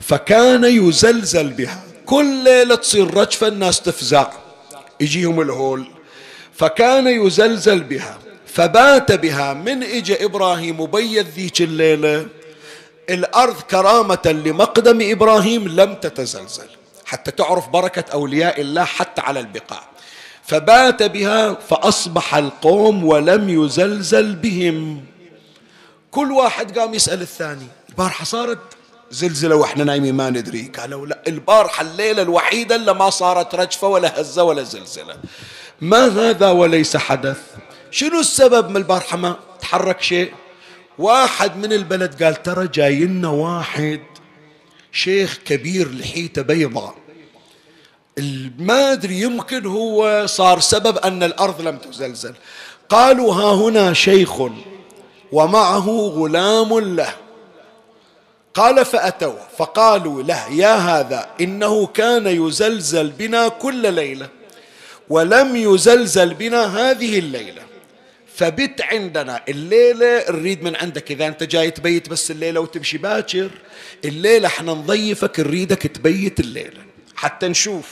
[0.00, 1.82] فكان يزلزل بها.
[2.06, 4.30] كل ليلة تصير رجفة الناس تفزع
[5.00, 5.86] يجيهم الهول.
[6.54, 12.26] فكان يزلزل بها فبات بها من اجى إبراهيم وبيت ذيك الليلة.
[13.10, 16.66] الأرض كرامة لمقدم إبراهيم لم تتزلزل
[17.06, 19.82] حتى تعرف بركة أولياء الله حتى على البقاع.
[20.42, 25.04] فبات بها فأصبح القوم ولم يزلزل بهم.
[26.10, 28.58] كل واحد قام يسأل الثاني البارحة صارت
[29.10, 30.72] زلزلة وإحنا نايمين ما ندري.
[30.78, 35.16] قالوا لا البارحة الليلة الوحيدة اللي ما صارت رجفة ولا هزة ولا زلزلة.
[35.80, 37.40] ما هذا وليس حدث؟
[37.90, 40.32] شنو السبب من البارحة ما تحرك شيء؟
[40.98, 44.00] واحد من البلد قال ترى جاينا واحد
[44.92, 46.94] شيخ كبير لحيته بيضاء.
[48.58, 52.34] ما أدري يمكن هو صار سبب أن الأرض لم تزلزل.
[52.88, 54.40] قالوا ها هنا شيخ
[55.32, 57.14] ومعه غلام له.
[58.54, 64.28] قال فأتوا فقالوا له يا هذا إنه كان يزلزل بنا كل ليلة
[65.08, 67.62] ولم يزلزل بنا هذه الليلة.
[68.34, 73.50] فبت عندنا الليلة نريد من عندك إذا أنت جاي تبيت بس الليلة وتمشي باكر
[74.04, 76.82] الليلة إحنا نضيفك نريدك تبيت الليلة.
[77.16, 77.86] حتى نشوف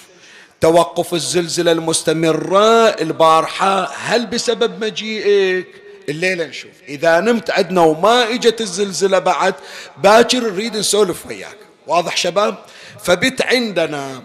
[0.61, 5.67] توقف الزلزلة المستمرة البارحة هل بسبب مجيئك؟
[6.09, 6.71] الليلة نشوف.
[6.89, 9.55] إذا نمت عندنا وما إجت الزلزلة بعد
[9.97, 11.57] باكر نريد نسولف وياك.
[11.87, 12.55] واضح شباب؟
[13.03, 14.23] فبت عندنا.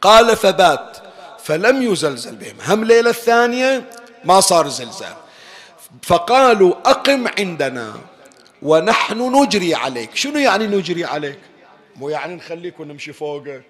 [0.00, 0.96] قال فبات.
[1.44, 2.56] فلم يزلزل بهم.
[2.66, 3.90] هم ليلة الثانية؟
[4.24, 5.16] ما صار زلزال.
[6.02, 7.94] فقالوا أقم عندنا
[8.62, 10.16] ونحن نجري عليك.
[10.16, 11.38] شنو يعني نجري عليك؟
[11.96, 13.64] مو يعني نخليك ونمشي فوقك.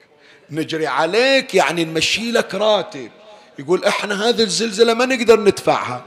[0.50, 3.10] نجري عليك يعني نمشي لك راتب.
[3.58, 6.04] يقول إحنا هذه الزلزلة ما نقدر ندفعها.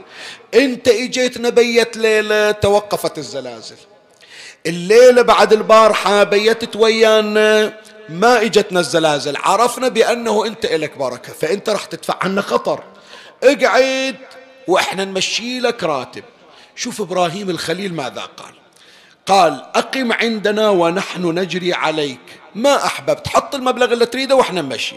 [0.53, 3.75] انت اجيتنا بيت ليلة توقفت الزلازل.
[4.65, 7.73] الليلة بعد البارحة بيتت ويانا
[8.09, 9.37] ما اجتنا الزلازل.
[9.37, 12.83] عرفنا بأنه انت الك بركة فانت راح تدفع عنا خطر.
[13.43, 14.15] اقعد
[14.67, 16.23] وإحنا نمشي لك راتب.
[16.75, 18.53] شوف إبراهيم الخليل ماذا قال.
[19.25, 22.19] قال أقم عندنا ونحن نجري عليك.
[22.55, 24.95] ما أحببت حط المبلغ اللي تريده وإحنا نمشي.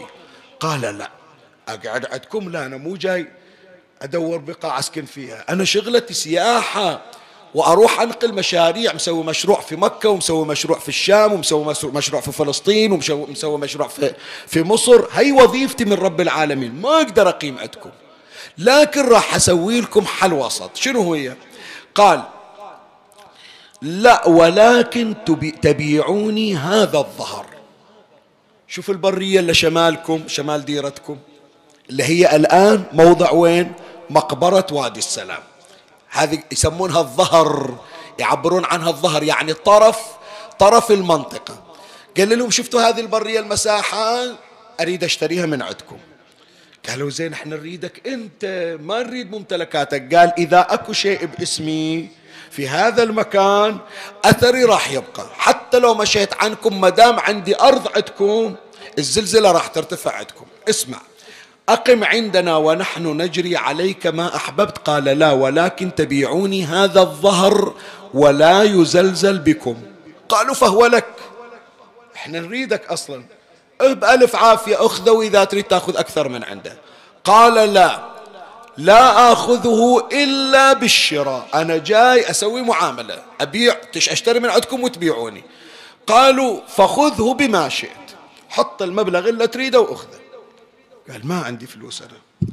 [0.59, 1.20] قال لا.
[1.73, 3.27] أقعد عندكم لا أنا مو جاي
[4.01, 5.45] أدور بقاع أسكن فيها.
[5.49, 7.01] أنا شغلتي سياحة
[7.55, 12.91] وأروح أنقل مشاريع مسوي مشروع في مكة ومسوي مشروع في الشام ومسوي مشروع في فلسطين
[12.91, 14.13] ومسوي مشروع في
[14.47, 15.07] في مصر.
[15.11, 16.81] هي وظيفتي من رب العالمين.
[16.81, 17.89] ما أقدر أقيم عندكم
[18.57, 20.75] لكن راح أسوي لكم حل وسط.
[20.75, 21.35] شنو هي
[21.95, 22.23] قال
[23.81, 25.15] لا ولكن
[25.61, 27.45] تبيعوني هذا الظهر.
[28.67, 31.17] شوف البرية اللي شمالكم شمال ديرتكم.
[31.91, 33.71] اللي هي الآن موضع وين؟
[34.09, 35.43] مقبرة وادي السلام.
[36.09, 37.77] هذه يسمونها الظهر
[38.19, 39.99] يعبرون عنها الظهر يعني طرف
[40.59, 41.63] طرف المنطقة.
[42.17, 44.23] قال لهم شفتوا هذه البرية المساحة؟
[44.81, 45.97] أريد أشتريها من عندكم.
[46.89, 48.45] قالوا زين إحنا نريدك أنت.
[48.81, 50.15] ما نريد ممتلكاتك.
[50.15, 52.09] قال إذا أكو شيء باسمي
[52.51, 53.77] في هذا المكان
[54.25, 55.25] أثري راح يبقى.
[55.37, 58.55] حتى لو مشيت عنكم ما دام عندي أرض عندكم
[58.97, 60.45] الزلزلة راح ترتفع عندكم.
[60.69, 60.97] اسمع.
[61.73, 64.77] أقم عندنا ونحن نجري عليك ما أحببت.
[64.77, 67.73] قال لا ولكن تبيعوني هذا الظهر
[68.13, 69.77] ولا يزلزل بكم.
[70.29, 71.05] قالوا فهو لك.
[72.15, 73.23] إحنا نريدك أصلا.
[73.79, 76.77] بألف عافية أخذه وإذا تريد تأخذ أكثر من عنده.
[77.23, 77.99] قال لا
[78.77, 81.47] لا آخذه إلا بالشراء.
[81.53, 85.43] أنا جاي أسوي معاملة أبيع أشتري من عندكم وتبيعوني.
[86.07, 87.91] قالوا فخذه بما شئت.
[88.49, 90.20] حط المبلغ اللي تريده وأخذه.
[91.09, 92.51] قال ما عندي فلوس أنا.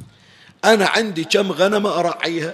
[0.73, 2.53] أنا عندي كم غنمة أراعيها؟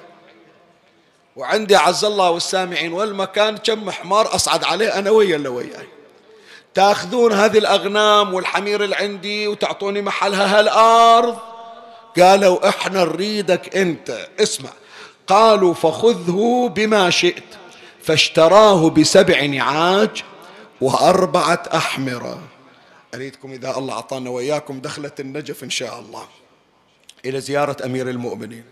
[1.35, 5.87] وعندي عز الله والسامعين والمكان كم حمار أصعد عليه أنا ويا اللي وياي.
[6.73, 11.37] تأخذون هذه الأغنام والحمير اللي عندي وتعطوني محلها هالأرض؟
[12.19, 14.27] قالوا إحنا نريدك أنت.
[14.39, 14.69] اسمع.
[15.27, 17.43] قالوا فخذه بما شئت
[18.03, 20.23] فاشتراه بسبع نعاج
[20.81, 22.39] وأربعة أحمرة.
[23.15, 26.27] أريدكم إذا الله أعطانا وإياكم دخلة النجف إن شاء الله.
[27.25, 28.63] إلى زيارة أمير المؤمنين.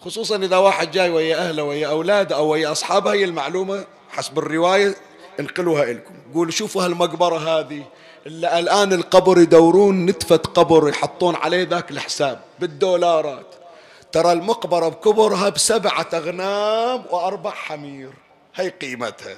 [0.00, 4.94] خصوصا إذا واحد جاي ويا أهله ويا أولاده أو ويا أصحابه هي المعلومة حسب الرواية
[5.40, 7.82] انقلوها لكم قولوا شوفوا هالمقبرة هذه.
[8.26, 13.54] إلا الآن القبر يدورون نتفة قبر يحطون عليه ذاك الحساب بالدولارات.
[14.12, 18.10] ترى المقبرة بكبرها بسبعة أغنام وأربع حمير.
[18.54, 19.36] هي قيمتها.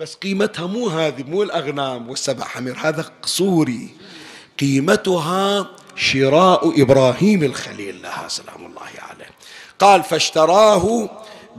[0.00, 3.88] بس قيمتها مو هذه مو الأغنام والسبع حمير هذا قصوري.
[4.60, 5.66] قيمتها
[5.96, 9.30] شراء إبراهيم الخليل لها سلام الله عليه.
[9.78, 11.10] قال فاشتراه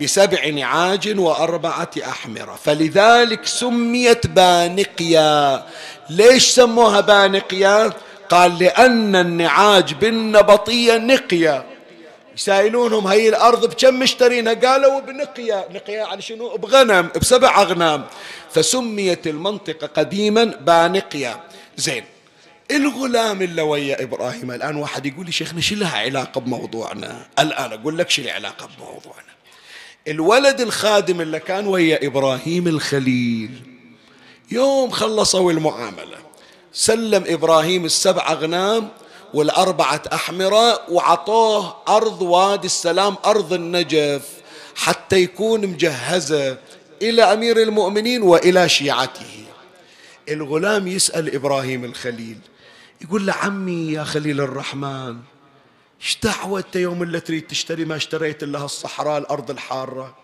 [0.01, 5.65] بسبع نعاج وأربعة أحمرة فلذلك سميت بانقيا.
[6.09, 7.93] ليش سموها بانقيا؟
[8.29, 11.74] قال لأن النعاج بالنبطية نقيا.
[12.35, 18.05] يسائلونهم هي الأرض بكم مشترينها؟ قالوا بنقيا نقيا يعني شنو؟ بغنم بسبع أغنام.
[18.51, 21.43] فسميت المنطقة قديما بانقيا.
[21.77, 22.03] زين
[22.71, 27.97] الغلام اللي ويا إبراهيم الآن واحد يقول لي شيخنا شو لها علاقة بموضوعنا؟ الآن أقول
[27.97, 29.35] لك شو علاقة بموضوعنا.
[30.07, 33.61] الولد الخادم اللي كان ويا إبراهيم الخليل
[34.51, 36.17] يوم خلصوا المعاملة
[36.73, 38.89] سلم إبراهيم السبع أغنام
[39.33, 44.29] والأربعة أحمرة وعطوه أرض وادي السلام أرض النجف
[44.75, 46.57] حتى يكون مجهزة
[47.01, 49.45] إلى أمير المؤمنين وإلى شيعته.
[50.29, 52.37] الغلام يسأل إبراهيم الخليل
[53.01, 55.17] يقول له عمي يا خليل الرحمن
[56.01, 60.15] إيش دعوة يوم اللي تريد تشتري ما اشتريت إلا الصحراء الأرض الحارة؟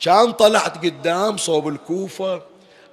[0.00, 2.42] كان طلعت قدام صوب الكوفة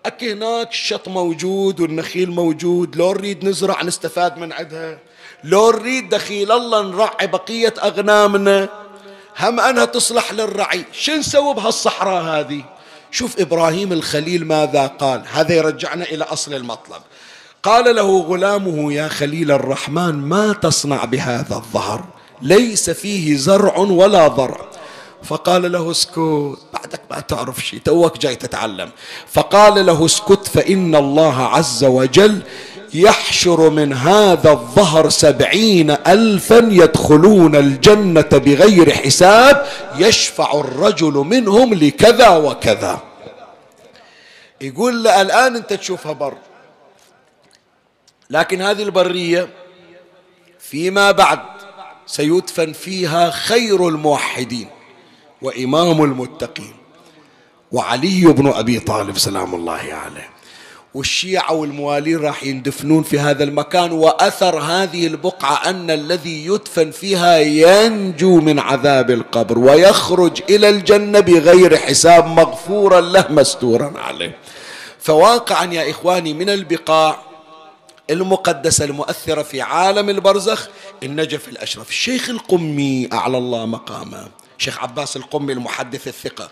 [0.05, 4.99] أكي هناك الشط موجود والنخيل موجود لو نريد نزرع نستفاد من عندها
[5.45, 8.69] لو نريد دخيل الله نرعي بقية أغنامنا
[9.39, 10.85] هم أنها تصلح للرعي.
[10.91, 12.63] شو نسوي بهالصحراء هذه؟
[13.11, 15.23] شوف إبراهيم الخليل ماذا قال.
[15.33, 17.01] هذا يرجعنا إلى أصل المطلب.
[17.63, 22.05] قال له غلامه يا خليل الرحمن ما تصنع بهذا الظهر؟
[22.41, 24.65] ليس فيه زرع ولا ضرع.
[25.23, 28.89] فقال له اسكت بعدك ما تعرف شيء توك جاي تتعلم.
[29.33, 32.41] فقال له اسكت فإن الله عز وجل
[32.95, 39.67] يحشر من هذا الظهر سبعين ألفا يدخلون الجنة بغير حساب
[39.97, 42.99] يشفع الرجل منهم لكذا وكذا.
[44.61, 46.37] يقول الآن أنت تشوفها بر.
[48.29, 49.49] لكن هذه البرية
[50.59, 51.39] فيما بعد
[52.05, 54.67] سيدفن فيها خير الموحدين
[55.41, 56.73] وإمام المتقين.
[57.71, 60.34] وعلي بن أبي طالب سلام الله عليه.
[60.95, 68.39] والشيعة والموالين راح يندفنون في هذا المكان وأثر هذه البقعة أن الذي يدفن فيها ينجو
[68.39, 74.37] من عذاب القبر ويخرج إلى الجنة بغير حساب مغفورا له مستورا عليه.
[74.99, 77.17] فواقعا يا إخواني من البقاع
[78.09, 80.69] المقدسة المؤثرة في عالم البرزخ
[81.03, 81.89] النجف الأشرف.
[81.89, 84.27] الشيخ القمي أعلى الله مقامه
[84.57, 86.49] شيخ عباس القمي المحدث الثقة.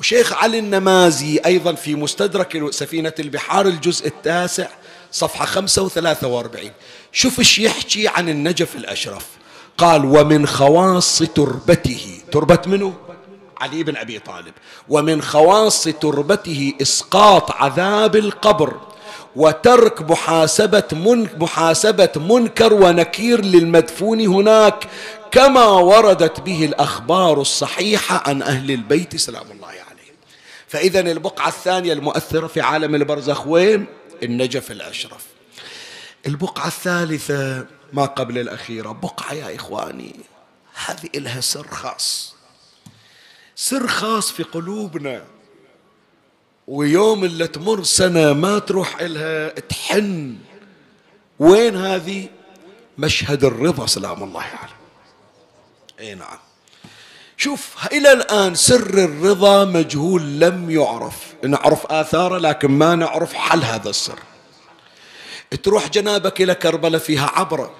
[0.00, 4.68] وشيخ علي النمازي أيضا في مستدرك سفينة البحار الجزء التاسع
[5.12, 6.72] صفحة خمسة وثلاثة وأربعين.
[7.12, 9.26] شوف إيش يحكي عن النجف الأشرف.
[9.78, 12.94] قال ومن خواص تربته تربة منه
[13.60, 14.54] علي بن أبي طالب.
[14.88, 18.80] ومن خواص تربته إسقاط عذاب القبر
[19.36, 24.88] وترك محاسبة من محاسبة منكر ونكير للمدفون هناك.
[25.34, 30.14] كما وردت به الأخبار الصحيحة عن أهل البيت سلام الله عليهم.
[30.68, 33.86] فإذا البقعة الثانية المؤثرة في عالم البرزخ وين؟
[34.22, 35.26] النجف الأشرف.
[36.26, 40.14] البقعة الثالثة ما قبل الأخيرة بقعة يا إخواني
[40.86, 42.34] هذه إلها سر خاص.
[43.56, 45.24] سر خاص في قلوبنا.
[46.68, 50.36] ويوم اللي تمر سنة ما تروح إلها تحن.
[51.38, 52.28] وين هذه؟
[52.98, 54.73] مشهد الرضا سلام الله عليه.
[56.00, 56.38] اي نعم.
[57.36, 61.34] شوف إلى الآن سر الرضا مجهول لم يعرف.
[61.44, 64.18] نعرف آثاره لكن ما نعرف حل هذا السر.
[65.62, 67.74] تروح جنابك إلى كربلاء فيها عبرة.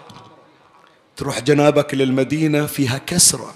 [1.17, 3.55] تروح جنابك للمدينة فيها كسرة.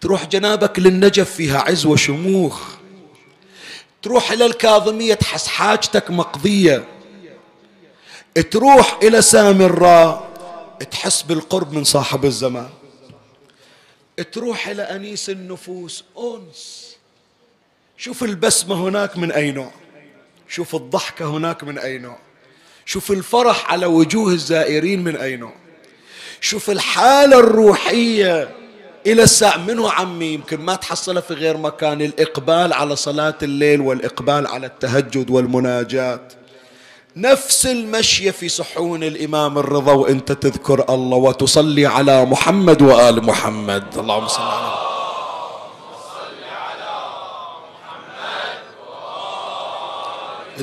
[0.00, 2.60] تروح جنابك للنجف فيها عز وشموخ.
[4.02, 6.84] تروح إلى الكاظمية تحس حاجتك مقضية.
[8.50, 10.30] تروح إلى سامراء
[10.90, 12.68] تحس بالقرب من صاحب الزمان.
[14.22, 16.04] تروح إلى أنيس النفوس.
[16.18, 16.96] أنس.
[17.96, 19.70] شوف البسمة هناك من أي نوع.
[20.48, 22.18] شوف الضحكة هناك من أي نوع.
[22.84, 25.52] شوف الفرح على وجوه الزائرين من أي نوع.
[26.40, 28.56] شوف الحالة الروحية
[29.06, 29.56] إلى الساعة.
[29.56, 32.02] منو عمي؟ يمكن ما تحصلها في غير مكان.
[32.02, 36.32] الإقبال على صلاة الليل والإقبال على التهجد والمناجات
[37.16, 43.84] نفس المشية في صحون الإمام الرضا وأنت تذكر الله وتصلي على محمد وآل محمد.
[43.98, 44.90] اللهم صل على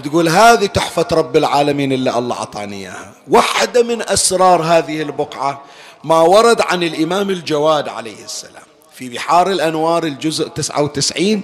[0.03, 3.13] تقول هذه تحفة رب العالمين اللي الله أعطاني إياها.
[3.27, 5.61] واحدة من أسرار هذه البقعة
[6.03, 8.63] ما ورد عن الإمام الجواد عليه السلام.
[8.93, 11.41] في بحار الأنوار الجزء 99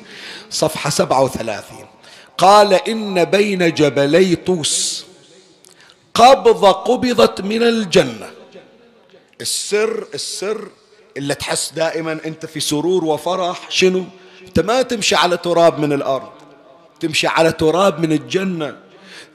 [0.50, 1.86] صفحة 37
[2.38, 4.93] قال إن بين جبلي طوس.
[6.14, 8.30] قبضة قبضت من الجنة.
[9.42, 10.68] السر السر
[11.18, 14.04] اللي تحس دائما أنت في سرور وفرح شنو؟
[14.48, 16.30] أنت ما تمشي على تراب من الأرض
[17.00, 18.78] تمشي على تراب من الجنة.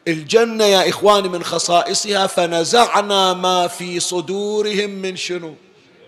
[0.09, 5.55] الجنة يا إخواني من خصائصها فنزعنا ما في صدورهم من شنو؟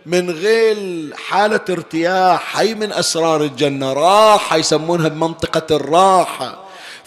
[0.07, 0.77] من غير
[1.17, 3.93] حالة ارتياح هي من أسرار الجنة.
[3.93, 6.60] راحة يسمونها بمنطقة الراحة.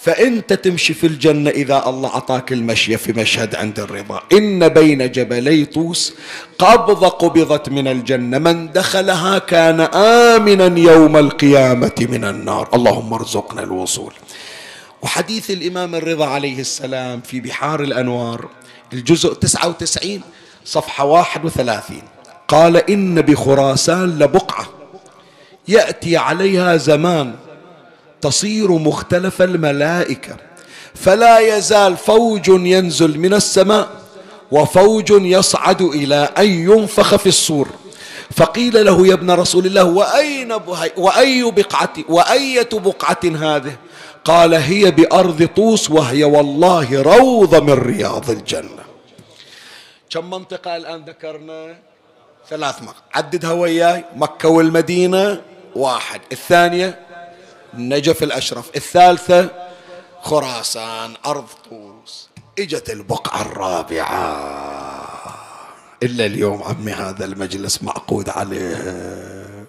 [0.04, 4.22] فأنت تمشي في الجنة إذا الله أعطاك المشي في مشهد عند الرضا.
[4.34, 6.14] إن بين جبلي طوس
[6.60, 8.38] قبضة قبضت من الجنة.
[8.38, 12.70] من دخلها كان آمنا يوم القيامة من النار.
[12.74, 14.14] اللهم ارزقنا الوصول.
[15.02, 18.50] وحديث الإمام الرضا عليه السلام في بحار الأنوار
[18.94, 20.22] الجزء 99
[20.66, 22.02] صفحة 31
[22.48, 24.66] قال إن بخراسان لبقعة.
[25.68, 27.36] يأتي عليها زمان.
[28.24, 30.36] تصير مختلف الملائكة.
[30.96, 33.90] فلا يزال فوج ينزل من السماء
[34.52, 37.70] وفوج يصعد إلى أن ينفخ في الصور.
[38.32, 40.52] فقيل له يا ابن رسول الله وأين
[40.98, 43.76] وأي بقعة وأية بقعة هذه؟
[44.26, 48.84] قال هي بأرض طوس وهي والله روضة من رياض الجنة.
[50.10, 51.76] كم منطقة الآن ذكرنا؟
[52.50, 55.42] ثلاث مقاطع عددها وياي مكة والمدينة
[55.76, 56.22] واحد.
[56.32, 57.00] الثانية؟
[57.74, 58.70] النجف الأشرف.
[58.76, 59.50] الثالثة
[60.22, 62.30] خراسان أرض طوس.
[62.60, 64.54] إجت البقعة الرابعة.
[66.04, 69.68] إلا اليوم عمي هذا المجلس معقود عليه.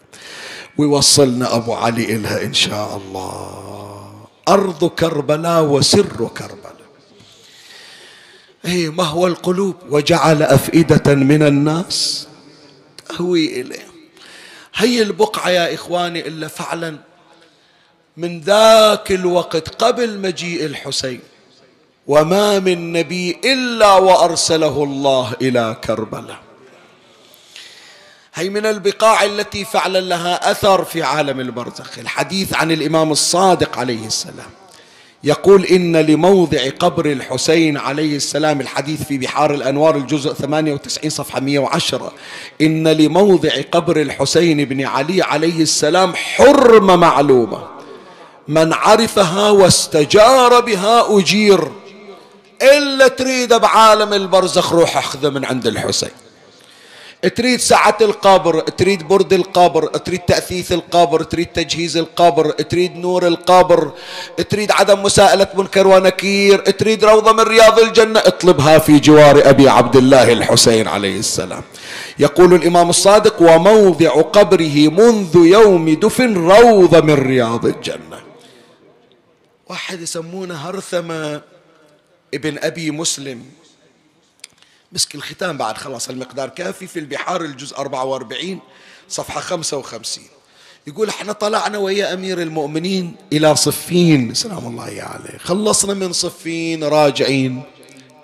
[0.78, 4.26] ويوصلنا أبو علي إلها إن شاء الله.
[4.48, 6.74] أرض كربلاء وسر كربلاء
[8.64, 12.28] إيه ما هو القلوب؟ وجعل أفئدة من الناس.
[13.09, 13.86] تهوي إليه.
[14.74, 16.98] هي البقعة يا إخواني إلا فعلا.
[18.17, 21.21] من ذاك الوقت قبل مجيء الحسين.
[22.07, 26.39] وما من نبي إلا وأرسله الله إلى كربلاء.
[28.35, 31.99] هي من البقاع التي فعلا لها أثر في عالم البرزخ.
[31.99, 34.51] الحديث عن الإمام الصادق عليه السلام.
[35.25, 42.12] يقول إن لموضع قبر الحسين عليه السلام الحديث في بحار الأنوار الجزء 98 صفحة 110
[42.61, 47.74] إن لموضع قبر الحسين بن علي عليه السلام حرمة معلومة.
[48.49, 51.68] من عرفها واستجار بها أجير.
[52.62, 56.11] إلا تريد بعالم البرزخ روح أخذه من عند الحسين.
[57.36, 63.90] تريد سعة القبر تريد برد القبر تريد تأثيث القبر تريد تجهيز القبر تريد نور القبر
[64.51, 68.20] تريد عدم مساءلة منكر ونكير تريد روضة من رياض الجنة.
[68.20, 71.62] اطلبها في جوار أبي عبد الله الحسين عليه السلام.
[72.18, 78.24] يقول الإمام الصادق وموضع قبره منذ يوم دفن روضة من رياض الجنة.
[79.69, 81.43] واحد يسمونه هرثمة
[82.35, 83.45] ابن أبي مسلم.
[84.93, 88.61] مسك الختام بعد خلاص المقدار كافي في البحار الجزء 44
[89.09, 90.25] صفحة 55
[90.87, 94.35] يقول إحنا طلعنا ويا أمير المؤمنين إلى صفين.
[94.35, 97.62] سلام الله عليه خلصنا من صفين راجعين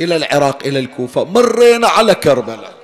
[0.00, 1.24] إلى العراق إلى الكوفة.
[1.24, 2.74] مرينا على كربلاء.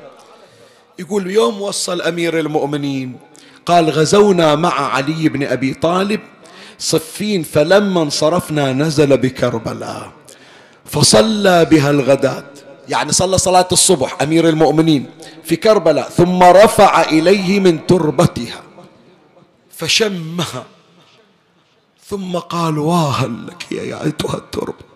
[0.99, 3.19] يقول يوم وصل أمير المؤمنين
[3.67, 6.21] قال غزونا مع علي بن أبي طالب
[6.79, 10.13] صفين فلما انصرفنا نزل بكربلاء
[10.85, 12.45] فصلى بها الغداة
[12.89, 15.11] يعني صلى صلاة الصبح أمير المؤمنين
[15.45, 18.63] في كربلاء ثم رفع إليه من تربتها
[19.71, 20.65] فشمها
[22.07, 24.87] ثم قال واهل لك يا أيتها التربة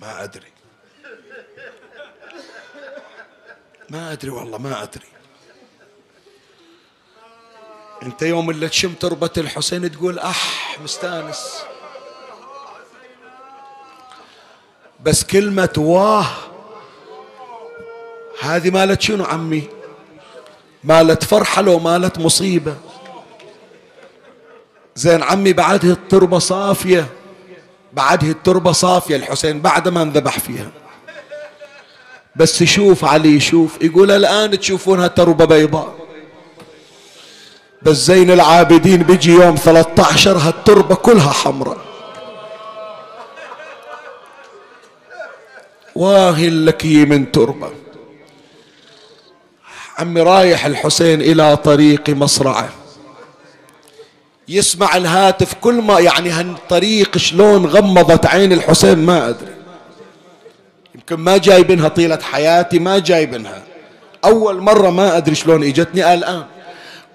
[0.00, 0.51] ما أدري.
[3.92, 5.06] ما أدري والله ما أدري.
[8.02, 11.62] أنت يوم اللي تشم تربة الحسين تقول أح مستأنس.
[15.04, 16.26] بس كلمة واه
[18.40, 19.68] هذه مالت شنو عمي؟
[20.84, 22.76] مالت فرحة لو مالت مصيبة.
[24.94, 27.06] زين عمي بعدها التربة صافية.
[27.92, 30.70] بعده التربة صافية الحسين بعد ما انذبح فيها.
[32.36, 35.94] بس يشوف علي يشوف يقول الآن تشوفونها تربة بيضاء.
[37.82, 41.78] بس زين العابدين بيجي يوم 13 هالتربة كلها حمراء.
[45.94, 47.70] واهي لك من تربة.
[49.98, 52.68] عمي رايح الحسين إلى طريق مصرعة.
[54.48, 59.61] يسمع الهاتف كل ما يعني هالطريق شلون غمضت عين الحسين ما أدري.
[61.12, 63.62] يمكن ما جايبنها طيلة حياتي ما جايبنها
[64.24, 66.44] أول مرة ما أدري شلون إجتني الآن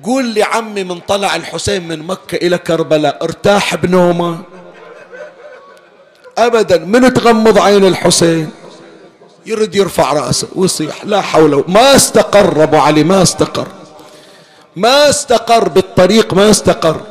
[0.03, 4.39] قول لي عمي من طلع الحسين من مكة إلى كربلاء ارتاح بنومة.
[6.37, 8.49] أبدا من تغمض عين الحسين؟
[9.45, 13.67] يرد يرفع رأسه ويصيح لا حول ما استقر أبو علي ما استقر.
[14.75, 17.01] ما استقر بالطريق ما استقر.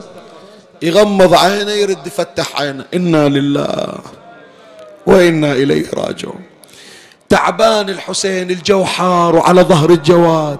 [0.82, 2.84] يغمض عينه يرد يفتح عينه.
[2.94, 3.98] إنا لله
[5.06, 6.45] وإنا إليه راجعون.
[7.28, 10.58] تعبان الحسين الجو حار وعلى ظهر الجواد.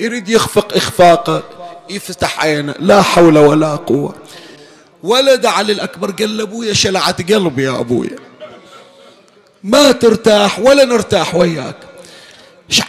[0.00, 1.42] يريد يخفق إخفاقه
[1.90, 2.74] يفتح عينه.
[2.78, 4.14] لا حول ولا قوة.
[5.02, 8.16] ولد علي الأكبر قال لأبويا شلعت قلبي يا أبويا.
[9.64, 11.76] ما ترتاح ولا نرتاح وياك.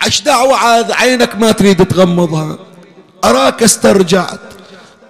[0.06, 2.58] إيش دعوة عاد؟ عينك ما تريد تغمضها.
[3.24, 4.40] أراك استرجعت.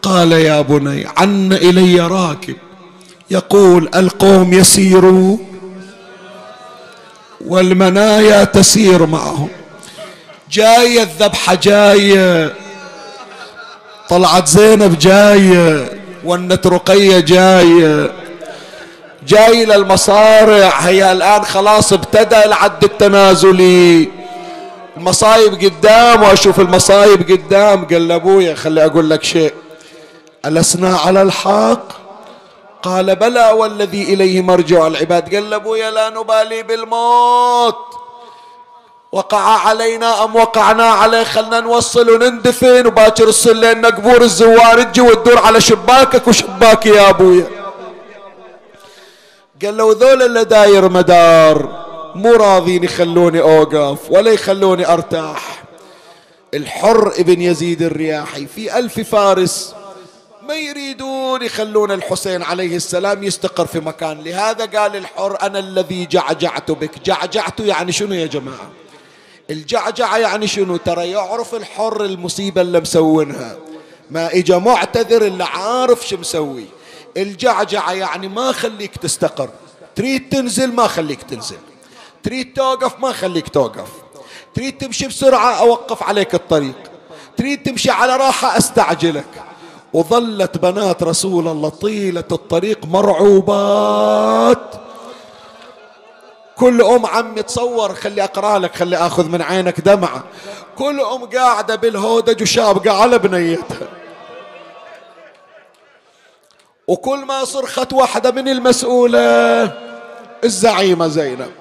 [0.02, 2.56] قال يا بني عن إلي راكب.
[3.32, 5.38] يقول القوم يسيروا
[7.48, 9.50] والمنايا تسير معهم.
[10.52, 12.54] جاية الذبحة جاية
[14.10, 15.90] طلعت زينب جاية
[16.26, 18.12] ونت رقية جاية
[19.28, 20.70] جاي للمصارع.
[20.80, 24.10] هي الآن خلاص ابتدأ العد التنازلي.
[24.98, 27.86] المصايب قدام وأشوف المصايب قدام.
[27.86, 29.54] قال لأبويا خلي أقول لك شيء.
[30.46, 32.01] ألسنا على الحق؟
[32.84, 35.36] قال بلى والذي إليه مرجع العباد.
[35.36, 37.78] قال لابويا لا نبالي بالموت.
[39.12, 41.24] وقع علينا أم وقعنا عليه.
[41.24, 44.84] خلنا نوصل ونندفن وباكر الصلين قبور الزوار.
[44.84, 47.48] تجي وتدور على شباكك وشباكي يا أبويا.
[49.66, 55.64] قال له ذول اللي داير مدار مو راضين يخلوني أوقف ولا يخلوني أرتاح.
[56.54, 58.48] الحر ابن يزيد الرياحي.
[58.48, 59.76] في ألف فارس
[60.48, 64.22] ما يريدون يخلون الحسين عليه السلام يستقر في مكان.
[64.24, 67.00] لهذا قال الحر أنا الذي جعجعت بك.
[67.06, 68.70] جعجعت يعني شنو يا جماعة؟
[69.50, 73.58] الجعجعة يعني شنو؟ ترى يعرف الحر المصيبة اللي مسوينها.
[74.12, 76.66] ما إجا معتذر اللي عارف شو مسوي.
[77.18, 79.50] الجعجعة يعني ما خليك تستقر.
[79.96, 81.60] تريد تنزل ما خليك تنزل.
[82.24, 83.90] تريد توقف ما خليك توقف.
[84.56, 86.76] تريد تمشي بسرعة أوقف عليك الطريق.
[87.38, 89.51] تريد تمشي على راحة أستعجلك.
[89.94, 94.76] وظلت بنات رسول الله طيلة الطريق مرعوبات.
[96.58, 100.24] كل أم عمي تصور خلي أقرأ لك خلي أخذ من عينك دمعة.
[100.78, 103.88] كل أم قاعدة بالهودج وشابقة على بنيتها.
[106.88, 109.22] وكل ما صرخت واحدة من المسؤولة
[110.44, 111.52] الزعيمة زينب.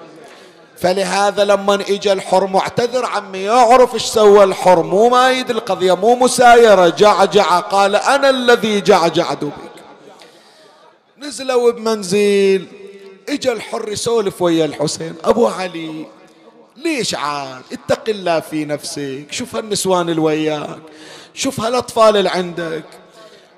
[0.81, 6.89] فلهذا لما اجى الحر معتذر عمي يعرف إيش سوى الحر مو مايد القضية مو مسايرة.
[6.89, 9.53] جعجع قال أنا الذي جعجعت بك
[11.19, 12.67] نزلوا بمنزل
[13.29, 16.05] اجى الحر يسولف ويا الحسين أبو علي
[16.77, 20.79] ليش عاد؟ اتق الله في نفسك شوف هالنسوان اللي وياك
[21.33, 22.83] شوف هالأطفال اللي عندك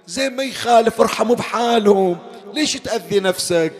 [0.07, 2.17] زي ما يخالف ارحموا بحالهم
[2.53, 3.73] ليش تأذي نفسك؟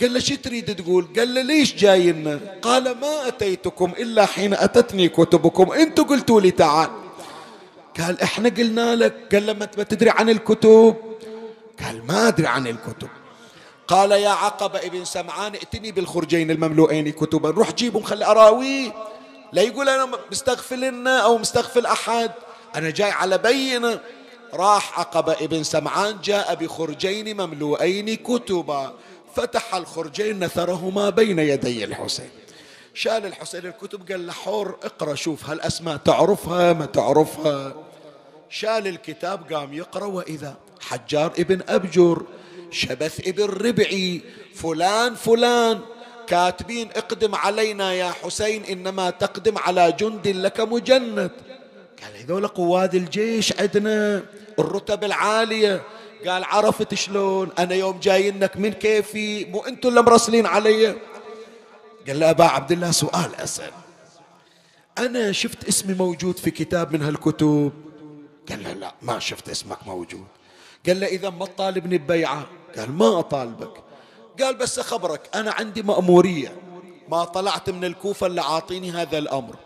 [0.00, 5.08] قال له شو تريد تقول؟ قال له ليش جاينا قال ما أتيتكم إلا حين أتتني
[5.08, 5.72] كتبكم.
[5.72, 6.90] أنتم قلتوا لي تعال.
[8.00, 9.34] قال إحنا قلنا لك.
[9.34, 10.96] قال له ما تدري عن الكتب؟
[11.84, 13.08] قال ما أدري عن الكتب.
[13.88, 17.50] قال يا عقبة ابن سمعان ائتني بالخرجين المملوئين كتبا.
[17.50, 18.92] روح جيبهم خلي أراويه
[19.52, 22.30] لا يقول أنا مستغفل أو مستغفل أحد.
[22.76, 24.00] أنا جاي على بينة.
[24.54, 28.94] راح عقبة ابن سمعان جاء بخرجين مملوئين كتبا.
[29.36, 32.30] فتح الخرجين نثرهما بين يدي الحسين.
[32.94, 37.74] شال الحسين الكتب قال له حور اقرأ شوف هالاسماء تعرفها؟ ما تعرفها؟
[38.50, 42.22] شال الكتاب قام يقرأ وإذا حجار ابن ابجر
[42.70, 44.20] شبث ابن ربعي
[44.54, 45.80] فلان فلان
[46.26, 51.30] كاتبين اقدم علينا يا حسين إنما تقدم على جند لك مجند.
[52.02, 54.22] قال هذول قواد الجيش عندنا
[54.58, 55.82] الرتب العالية
[56.26, 60.86] قال عرفت شلون؟ أنا يوم جاينك من كيفي مو أنتم اللي مرسلين علي؟
[62.06, 63.70] قال له أبا عبد الله سؤال أسأل.
[64.98, 67.72] أنا شفت اسمي موجود في كتاب من هالكتب.
[68.50, 70.26] قال له لا ما شفت اسمك موجود.
[70.86, 72.46] قال له إذا ما تطالبني ببيعة.
[72.76, 73.72] قال ما أطالبك.
[74.40, 76.52] قال بس أخبرك أنا عندي مأمورية.
[77.08, 79.56] ما طلعت من الكوفة اللي عاطيني هذا الأمر.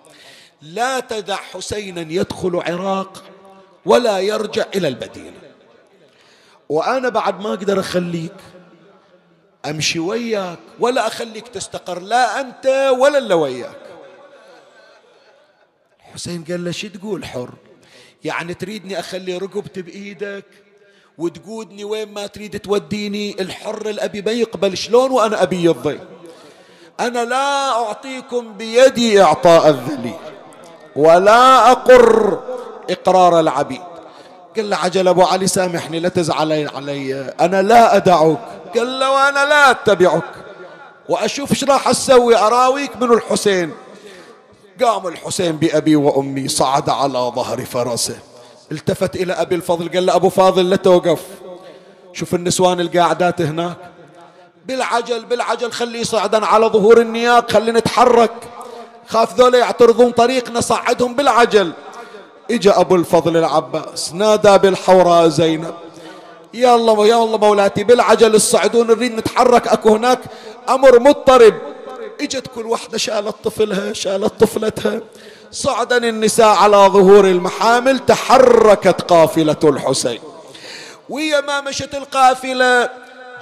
[0.63, 3.25] لا تدع حسينا يدخل عراق
[3.85, 5.44] ولا يرجع إلى المدينة.
[6.69, 8.37] وأنا بعد ما أقدر أخليك
[9.67, 12.67] أمشي وياك ولا أخليك تستقر لا أنت
[12.99, 13.77] ولا اللي وياك.
[16.15, 17.51] حسين قال له شو تقول حر؟
[18.25, 20.45] يعني تريدني أخلي رقبتي بإيدك
[21.19, 26.01] وتقودني وين ما تريد توديني؟ الحر الأبي ما يقبل شلون وأنا أبي الضي
[27.01, 30.15] أنا لا أعطيكم بيدي إعطاء الذليل
[30.97, 32.41] ولا أقر
[32.91, 33.94] إقرار العبيد.
[34.57, 38.39] قال له عجل أبو علي سامحني لا تزعل علي أنا لا أدعك
[38.77, 40.23] قال له وأنا لا أتبعك.
[41.09, 43.73] وأشوف إيش راح أسوي أراويك من الحسين.
[44.83, 48.17] قام الحسين بأبي وأمي صعد على ظهر فرسه.
[48.73, 51.21] التفت إلى أبي الفضل قال له أبو فاضل لا توقف.
[52.13, 53.77] شوف النسوان القاعدات هناك.
[54.67, 58.33] بالعجل بالعجل خلي يصعدن على ظهور النياق خلي نتحرك.
[59.09, 61.73] خاف ذولا يعترضون طريقنا صعدهم بالعجل.
[62.51, 65.75] إجا أبو الفضل العباس نادى بالحوراء زينب.
[66.55, 70.19] يا الله يا الله مولاتي بالعجل الصعدون نريد نتحرك أكو هناك
[70.69, 71.55] أمر مضطرب.
[72.21, 75.01] إجت كل وحدة شالت طفلها شالت طفلتها.
[75.53, 80.21] صعدا النساء على ظهور المحامل تحركت قافلة الحسين.
[81.09, 82.91] ويا ما مشت القافلة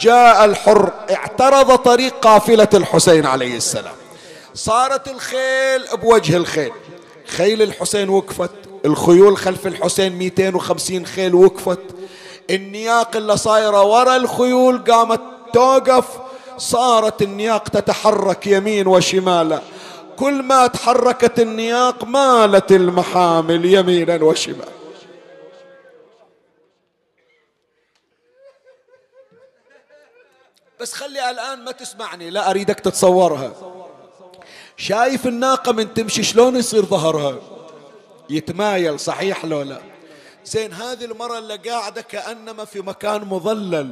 [0.00, 3.94] جاء الحر اعترض طريق قافلة الحسين عليه السلام.
[4.54, 6.72] صارت الخيل بوجه الخيل.
[7.26, 8.50] خيل الحسين وقفت.
[8.84, 11.78] الخيول خلف الحسين 250 خيل وقفت.
[12.50, 15.20] النياق اللي صايرة ورا الخيول قامت
[15.52, 16.08] توقف.
[16.58, 19.60] صارت النياق تتحرك يمين وشمالا.
[20.16, 24.72] كل ما تحركت النياق مالت المحامل يمينا وشمالا.
[30.80, 33.52] بس خلي الآن ما تسمعني لا أريدك تتصورها.
[34.76, 37.51] شايف الناقة من تمشي شلون يصير ظهرها؟
[38.32, 39.80] يتمايل صحيح لو لا؟
[40.44, 43.90] زين هذه المرة اللي قاعدة كأنما في مكان مظلل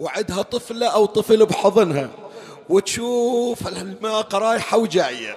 [0.00, 2.10] وعدها طفلة أو طفل بحضنها
[2.68, 5.36] وتشوف الناقة رايحة وجاية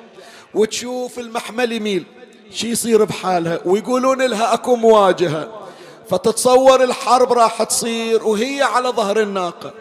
[0.53, 2.03] وتشوف المحمل يميل
[2.51, 5.67] شي يصير بحالها؟ ويقولون لها أكو مواجهة
[6.09, 9.73] فتتصور الحرب راح تصير وهي على ظهر الناقة.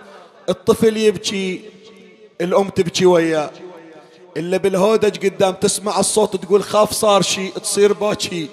[0.48, 1.70] الطفل يبكي
[2.40, 3.50] الأم تبكي وياه.
[4.36, 8.48] إلا بالهودج قدام تسمع الصوت تقول خاف صار شيء تصير باكي.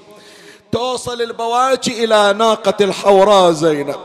[0.72, 3.96] توصل البواكي إلى ناقة الحوراء زينب.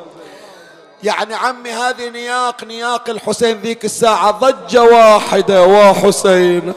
[1.02, 6.72] يعني عمي هذه نياق نياق الحسين ذيك الساعة ضجة واحدة وحسين.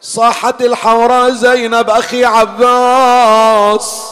[0.00, 4.02] صاحت الحوراء زينب أخي عباس.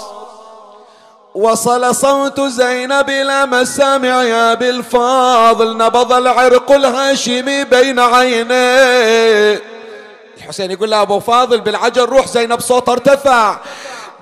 [1.34, 5.76] وصل صوت زينب إلى مسامع يا بالفاضل.
[5.76, 9.62] نبض العرق الهاشمي بين عينيه
[10.38, 13.56] الحسين يقول له أبو فاضل بالعجل روح زينب صوت ارتفع.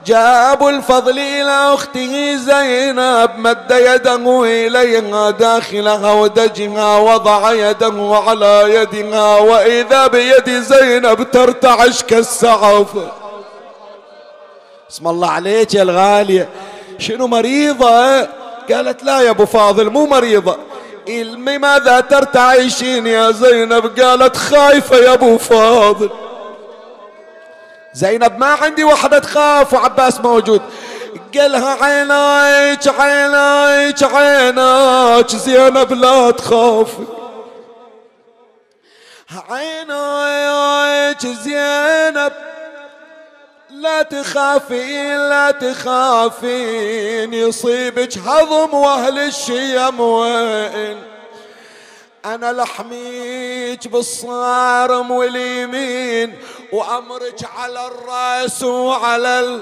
[0.07, 9.39] جاء أبو الفضل إلى أخته زينب مد يده إليها داخلها ودجها وضع يده على يدها
[9.39, 12.89] وإذا بيد زينب ترتعش كالسعف.
[14.91, 16.49] اسم الله عليك يا الغالية.
[17.01, 18.21] شنو مريضة؟
[18.73, 20.57] قالت لا يا أبو فاضل مو مريضة.
[21.09, 26.11] لماذا ترتعشين يا زينب؟ قالت خايفة يا أبو فاضل.
[27.95, 30.63] زينب ما عندي وحدة تخاف وعباس موجود.
[31.39, 37.05] قالها عينايك عينايك عيناك زينب لا تخافي.
[39.51, 42.33] عينايك زينب.
[43.81, 51.03] لا تخافين لا تخافين يصيبك هضم وأهل الشيم وين.
[52.25, 56.39] أنا لحميك بالصارم واليمين
[56.73, 59.61] وأمرك على الرأس وعلى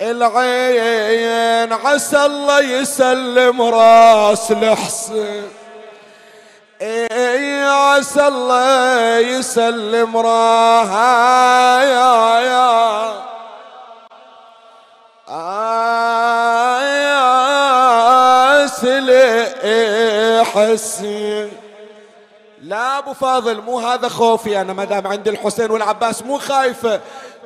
[0.00, 5.48] العين عسى الله يسلم رأس الحسين.
[6.82, 13.12] إي عسى الله يسلم راها يا يا
[17.02, 21.52] يا سلي حسين.
[22.62, 27.00] لا أبو فاضل مو هذا خوفي أنا ما دام عندي الحسين والعباس مو خايفة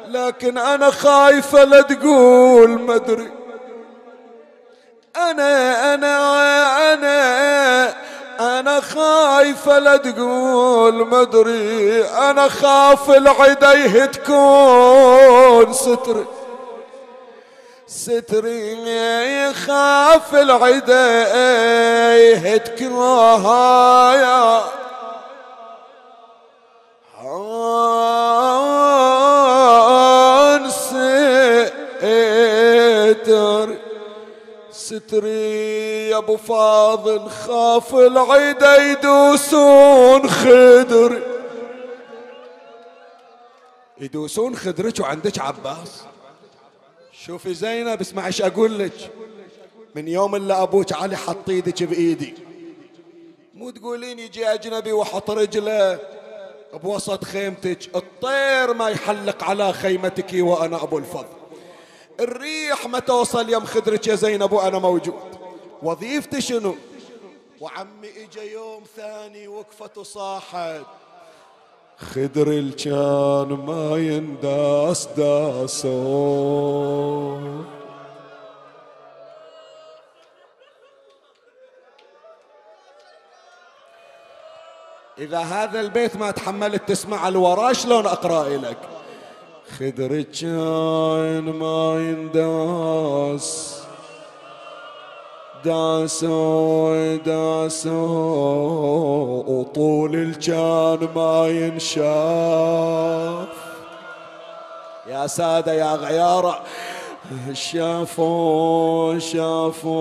[0.08, 3.32] لكن أنا خايفة لا تقول ما أدري.
[5.16, 8.05] أنا أنا أنا
[8.40, 16.24] أنا خايفة لا تقول مدري أنا خاف العديه تكون ستري.
[17.86, 18.76] ستري
[19.48, 21.34] يخاف العدا
[24.14, 24.62] يا
[34.86, 41.22] ستري يا أبو فاضل خاف العدا يدوسون خدر.
[44.00, 46.04] يدوسون خدرك وعندك عباس؟
[47.12, 49.10] شوفي زينب اسمع إيش أقول لك
[49.94, 52.34] من يوم اللي أبوك علي حط إيدك بإيدي.
[53.54, 55.98] مو تقولين يجي أجنبي وحط رجله
[56.82, 61.45] بوسط خيمتك الطير ما يحلق على خيمتك وأنا أبو الفضل.
[62.20, 65.14] الريح ما توصل يم خدرك يا زينب وأنا موجود.
[65.82, 66.74] وظيفتي شنو؟
[67.60, 70.86] وعمي اجى يوم ثاني وقفت وصاحت
[71.98, 75.86] خدر الكان ما ينداس داسو
[85.18, 88.78] إذا هذا البيت ما تحملت تسمع الورا شلون أقرأ لك
[89.70, 93.76] خدر الكان ما ينداس
[95.64, 97.92] داسوا داسوا
[99.46, 102.06] وطول الجان ما ينشاف
[105.08, 106.60] يا سادة يا غيارة
[107.52, 109.96] شافوا شافوا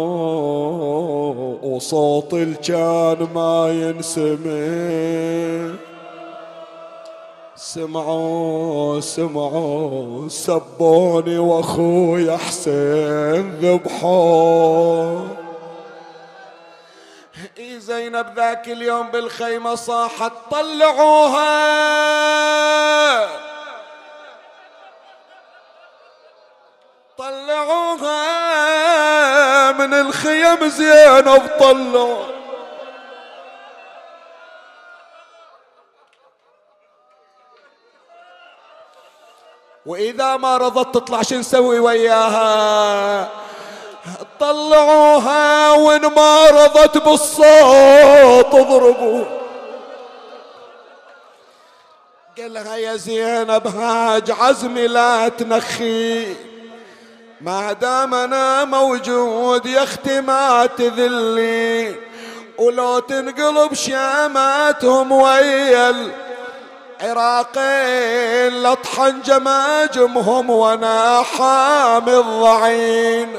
[1.63, 5.75] وصوت الجان ما ينسمع
[7.55, 15.45] سمعوا سمعوا سبوني وأخوي حسين ذبحوا
[17.85, 21.45] زينب ذاك اليوم بالخيمة صاحت طلعوها.
[27.17, 28.21] طلعوها
[29.71, 32.34] من الخيم زينب طلعوا.
[39.85, 43.29] وإذا ما رضت تطلع شو نسوي وياها.
[44.39, 49.25] طلعوها وين ما رضت بالصوت اضربوا.
[52.37, 56.35] قال لها يا زينب هاج عزمي لا تنخي.
[57.41, 61.95] ما دام أنا موجود يا أختي ما تذلي.
[62.57, 66.24] ولو تنقلب شاماتهم ويا
[67.01, 73.29] العراقين لطحن جماجمهم وأنا حامي الضعين.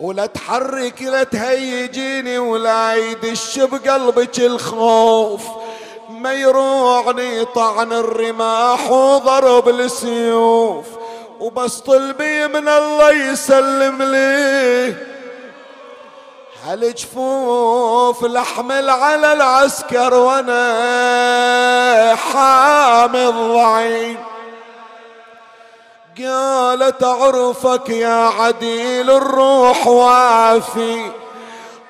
[0.00, 5.42] ولا تحرك لا تهيجيني ولا يدش بقلبك الخوف.
[6.10, 10.86] ما يروعني طعن الرماح وضرب السيوف.
[11.40, 15.11] وبس طلبي من الله يسلم لي.
[16.64, 20.54] هالجفوف لحمل على العسكر وأنا
[22.14, 24.16] حامي الضعين.
[26.18, 31.10] قالت اعرفك يا عديل الروح وافي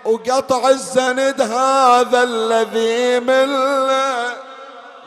[0.04, 3.56] وقطع الزند هذا الذي من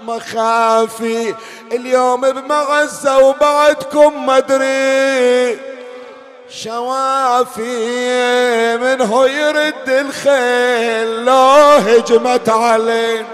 [0.06, 1.36] مخافي.
[1.72, 5.75] اليوم بمعزة وبعدكم مدري
[6.64, 7.68] شوافي
[8.78, 13.26] منه يرد الخيل لو هجمت عليه.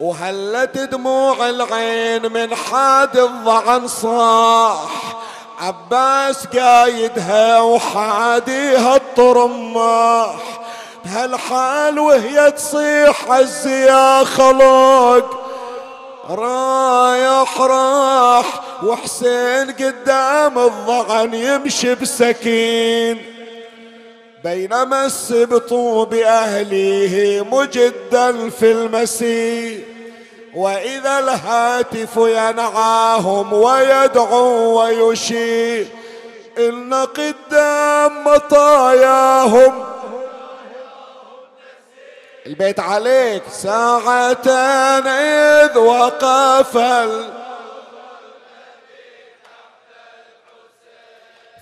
[0.00, 5.14] وهلت دموع العين من حاد الضعن صاح.
[5.60, 10.36] عباس قايدها وحاديها الطرماح
[11.04, 15.40] بهالحال وهي تصيح عزي يا خلق
[16.30, 23.22] رايح راح وحسين قدام الضعن يمشي بسكين.
[24.44, 25.74] بينما السبط
[26.10, 29.84] بأهليه مجدا في المسير.
[30.54, 35.86] وإذا الهاتف ينعاهم ويدعو ويشير.
[36.58, 39.84] إن قدام مطاياهم.
[42.46, 43.42] البيت عليك.
[43.50, 44.48] ساعة
[45.06, 46.76] إذ وقف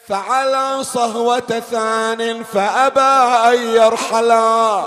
[0.08, 3.00] فعلى صهوة ثان فأبى
[3.54, 4.86] أن يرحلا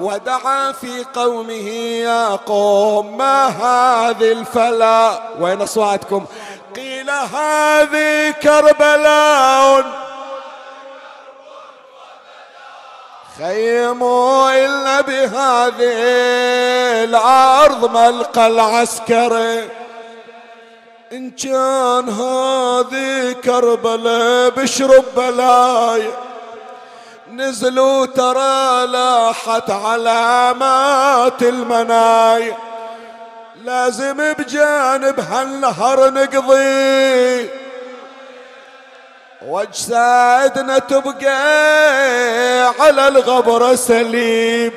[0.00, 1.68] ودعا في قومه
[2.02, 6.24] يا قوم ما هذه الفلا؟ وين أصواتكم؟
[6.76, 9.84] قيل هذه كربلاء.
[13.38, 15.94] خيموا إلا بهذه
[17.04, 19.68] الأرض ملقى العسكري
[21.12, 26.10] إن كان هذه كربلاء بشرب بلاي
[27.32, 32.54] نزلوا ترى لاحت علامات المناي.
[33.64, 37.50] لازم بجانب هالنهر نقضي.
[39.46, 41.36] وأجسادنا تبقى
[42.80, 44.72] على الغبر سليب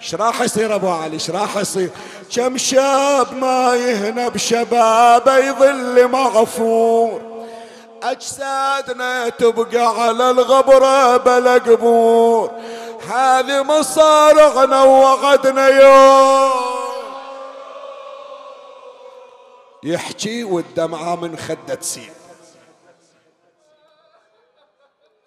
[0.00, 1.90] إيش راح يصير ابو علي؟ إيش راح يصير؟
[2.36, 7.46] كم شاب ما يهنى بشبابه يظل مغفور.
[8.02, 12.50] اجسادنا تبقى على الغبرة بلا قبور.
[13.08, 16.50] هذه مصارعنا ووعدنا يوم.
[19.82, 22.10] يحكي والدمعة من خدة تسيل.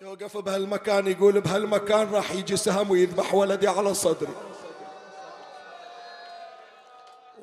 [0.02, 4.34] يوقف بهالمكان يقول بهالمكان راح يجي سهم ويذبح ولدي على صدري.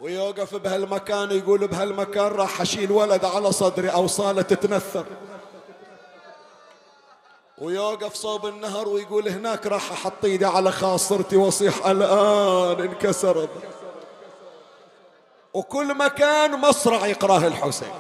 [0.01, 5.05] ويوقف بهالمكان يقول بهالمكان راح أشيل ولد على صدري اوصاله تتنثر.
[7.59, 13.51] ويوقف صوب النهر ويقول هناك راح أحط إيدي على خاصرتي وأصيح الآن انكسرت.
[15.55, 17.93] وكل مكان مصرع يقراه الحسين.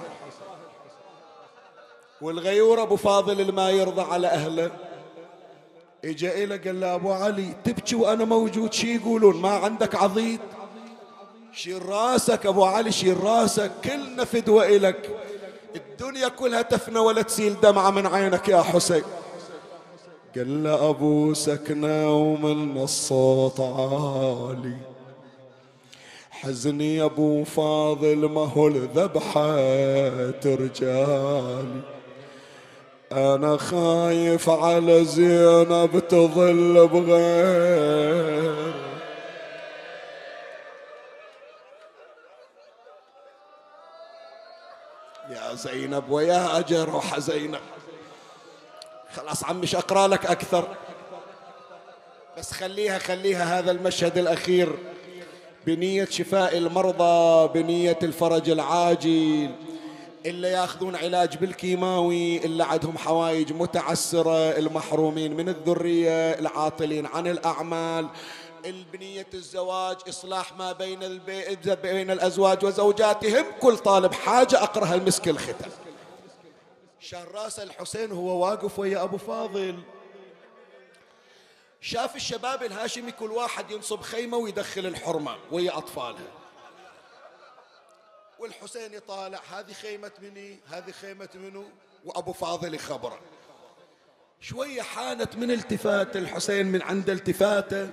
[2.20, 4.70] والغيور أبو فاضل الما يرضى على أهله.
[6.04, 10.40] إجا إلى قال له أبو علي تبكي وأنا موجود شي يقولون؟ ما عندك عضيد؟
[11.56, 15.10] شيل راسك أبو علي شيل راسك كلنا فدوة إلك.
[15.76, 19.02] الدنيا كلها تفنى ولا تسيل دمعة من عينك يا حسين.
[20.36, 24.76] قال له أبو سكنة ومن الصوت عالي.
[26.30, 29.54] حزني يا أبو فاضل ما هو الذبحة
[30.46, 31.80] رجالي
[33.12, 38.85] أنا خايف على زينب تظل بغير
[45.66, 47.60] زينب ويا اجرح زينب.
[49.14, 50.68] خلاص عمش أقرأ لك أكثر؟
[52.38, 54.78] بس خليها خليها هذا المشهد الأخير.
[55.66, 59.50] بنية شفاء المرضى بنية الفرج العاجل.
[60.26, 68.08] اللي ياخذون علاج بالكيماوي اللي عندهم حوايج متعسرة المحرومين من الذرية العاطلين عن الأعمال.
[68.66, 71.56] البنية الزواج إصلاح ما بين البي...
[71.74, 75.70] بين الأزواج وزوجاتهم كل طالب حاجة أقرأها المسك الختم.
[77.00, 79.82] شان رأس الحسين هو واقف ويا أبو فاضل.
[81.80, 86.32] شاف الشباب الهاشمي كل واحد ينصب خيمة ويدخل الحرمة ويا أطفالها.
[88.38, 91.64] والحسين يطالع هذه خيمة مني هذه خيمة منو؟
[92.04, 93.18] وأبو فاضل خبره
[94.40, 97.90] شوية حانت من التفات الحسين من عند التفاته.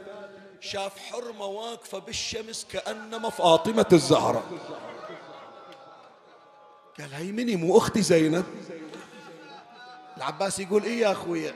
[0.64, 4.43] شاف حرمة واقفة بالشمس كأنما فاطمة الزهرة.
[6.99, 8.45] قال هي مني مو أختي زينب؟
[10.18, 11.53] العباس يقول إيه يا أخويا؟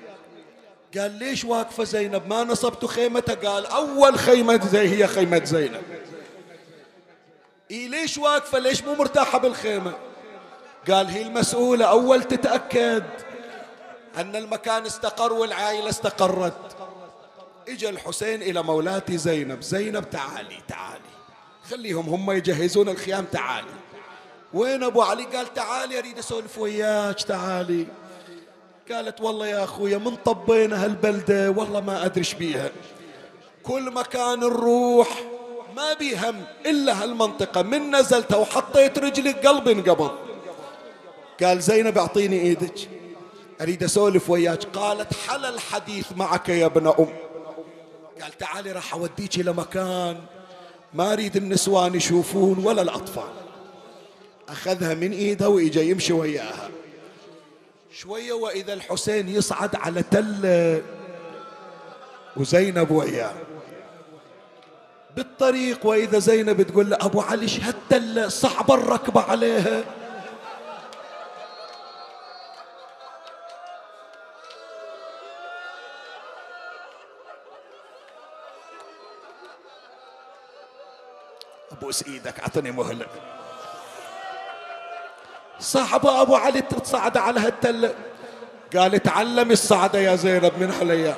[0.97, 3.35] قال ليش واقفة زينب؟ ما نصبت خيمتها.
[3.35, 5.83] قال أول خيمة زي هي خيمة زينب.
[7.71, 9.93] إيه ليش واقفة؟ ليش مو مرتاحة بالخيمة؟
[10.89, 11.85] قال هي المسؤولة.
[11.85, 13.03] أول تتأكد
[14.17, 16.86] أن المكان استقر والعائلة استقرت.
[17.67, 19.61] اجى الحسين إلى مولاتي زينب.
[19.61, 21.01] زينب تعالي تعالي.
[21.69, 23.67] خليهم هم يجهزون الخيام تعالي.
[24.53, 27.87] وين أبو علي؟ قال تعالي أريد أسولف وياك تعالي.
[28.91, 32.71] قالت والله يا أخويا من طبينا هالبلدة؟ والله ما أدري بيها.
[33.63, 35.23] كل مكان نروح
[35.75, 37.61] ما بي هم إلا هالمنطقة.
[37.61, 40.11] من نزلت وحطيت رجلي قلبي انقبض.
[41.43, 42.89] قال زينب أعطيني إيدك.
[43.61, 44.63] أريد أسولف وياك.
[44.63, 47.26] قالت حل الحديث معك يا ابن أم.
[48.21, 50.17] قال تعالي راح اوديك إلى مكان
[50.93, 53.31] ما أريد النسوان يشوفون ولا الأطفال.
[54.49, 56.69] أخذها من إيده وإجا يمشي وياها.
[57.93, 60.81] شوية وإذا الحسين يصعد على تله
[62.37, 63.33] وزينب وياه.
[65.15, 69.83] بالطريق وإذا زينب تقول له أبو علي شهدت صعب الركبة عليها.
[81.87, 83.05] ابوس إيدك اعطني مهله
[85.59, 87.95] صاحبه ابو علي تصعد على هالتله
[88.75, 91.15] قال تعلمي الصعده يا زينب من هالايام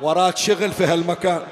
[0.00, 1.46] وراك شغل في هالمكان.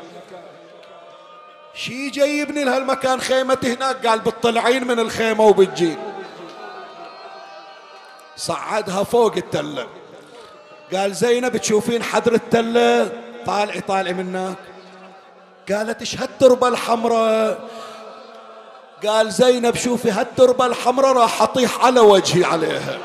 [1.75, 5.99] شي جايبني لهالمكان خيمتي هناك؟ قال بتطلعين من الخيمة وبتجين
[8.37, 9.89] صعدها فوق التلة
[10.93, 13.13] قال زينب تشوفين حدر التلة
[13.47, 14.57] طالعي طالعي من هناك
[15.73, 17.69] قالت إيش هالتربة الحمراء؟
[19.07, 22.99] قال زينب شوفي هالتربة الحمراء راح أطيح على وجهي عليها.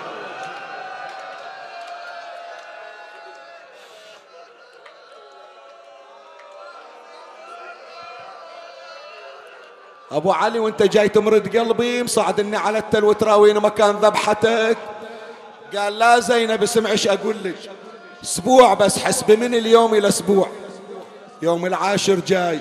[10.12, 14.78] أبو علي وأنت جاي تمرد قلبي مصعدني على التل وتراويني مكان ذبحتك.
[15.76, 17.56] قال لا زينب اسمع إيش أقول لك.
[18.24, 20.50] أسبوع بس حسب من اليوم إلى أسبوع.
[21.42, 22.60] يوم العاشر جاي.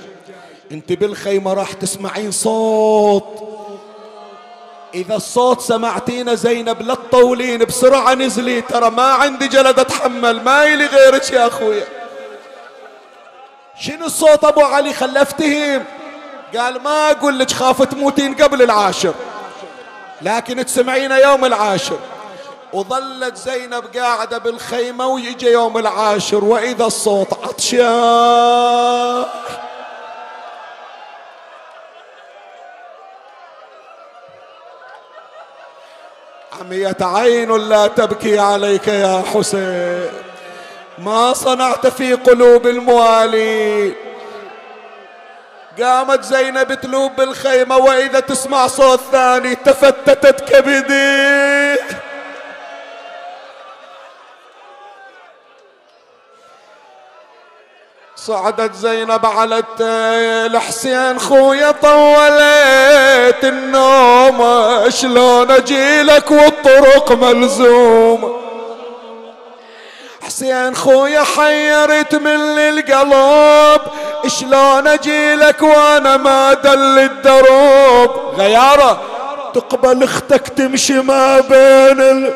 [0.72, 3.48] انت بالخيمة راح تسمعين صوت.
[4.94, 8.60] إذا الصوت سمعتينا زينب لا تطولين بسرعة نزلي.
[8.60, 11.84] ترى ما عندي جلد أتحمل ما يلي غيرك يا اخويا
[13.80, 15.84] شنو الصوت أبو علي؟ خلفتهم
[16.56, 19.14] قال ما أقول لك خاف تموتين قبل العاشر.
[20.22, 21.98] لكن تسمعين يوم العاشر.
[22.72, 29.24] وظلت زينب قاعدة بالخيمة ويجي يوم العاشر وإذا الصوت عطشان.
[36.60, 40.10] عمية عين لا تبكي عليك يا حسين.
[40.98, 43.94] ما صنعت في قلوب الموالين
[45.80, 51.76] قامت زينب تلوب بالخيمة وإذا تسمع صوت ثاني تفتتت كبدي.
[58.26, 64.68] صعدت زينب على الحسين خويا طولت النوم.
[64.88, 68.32] شلون أجيلك والطرق ملزومة؟
[70.26, 73.80] حسين خويا حيرت من القلب
[74.26, 79.00] شلون أجيلك وأنا ما دل الدروب؟ غيارة
[79.54, 82.32] تقبل أختك تمشي ما بين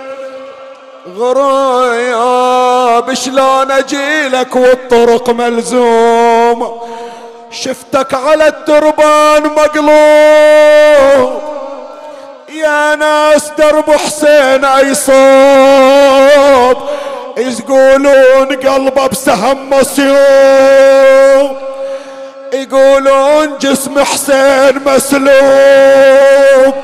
[1.07, 2.35] الغرايب
[3.15, 6.81] شلون اجيلك والطرق ملزوم.
[7.51, 11.41] شفتك على التربان مقلوب.
[12.49, 16.77] يا ناس درب حسين اي صوب
[17.37, 21.57] يقولون قلبه بسهم مسيوم
[22.53, 26.75] يقولون جسم حسين مسلوب.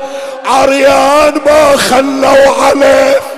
[0.45, 3.32] عريان ما خلوا عليه.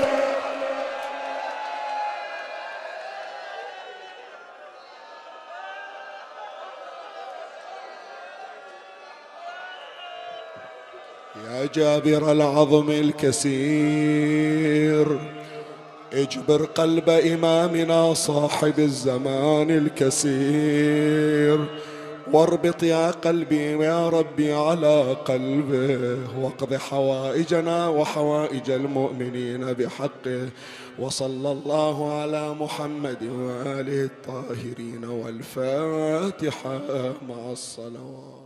[11.76, 13.56] جابر العظم الكسير.
[16.14, 21.66] اجبر قلب إمامنا صاحب الزمان الكسير.
[22.34, 26.18] واربط يا قلبي يا ربي على قلبه.
[26.42, 30.50] واقض حوائجنا وحوائج المؤمنين بحقه.
[31.00, 36.82] وصلى الله على محمد وآله الطاهرين والفاتحة
[37.30, 38.45] مع الصلوات.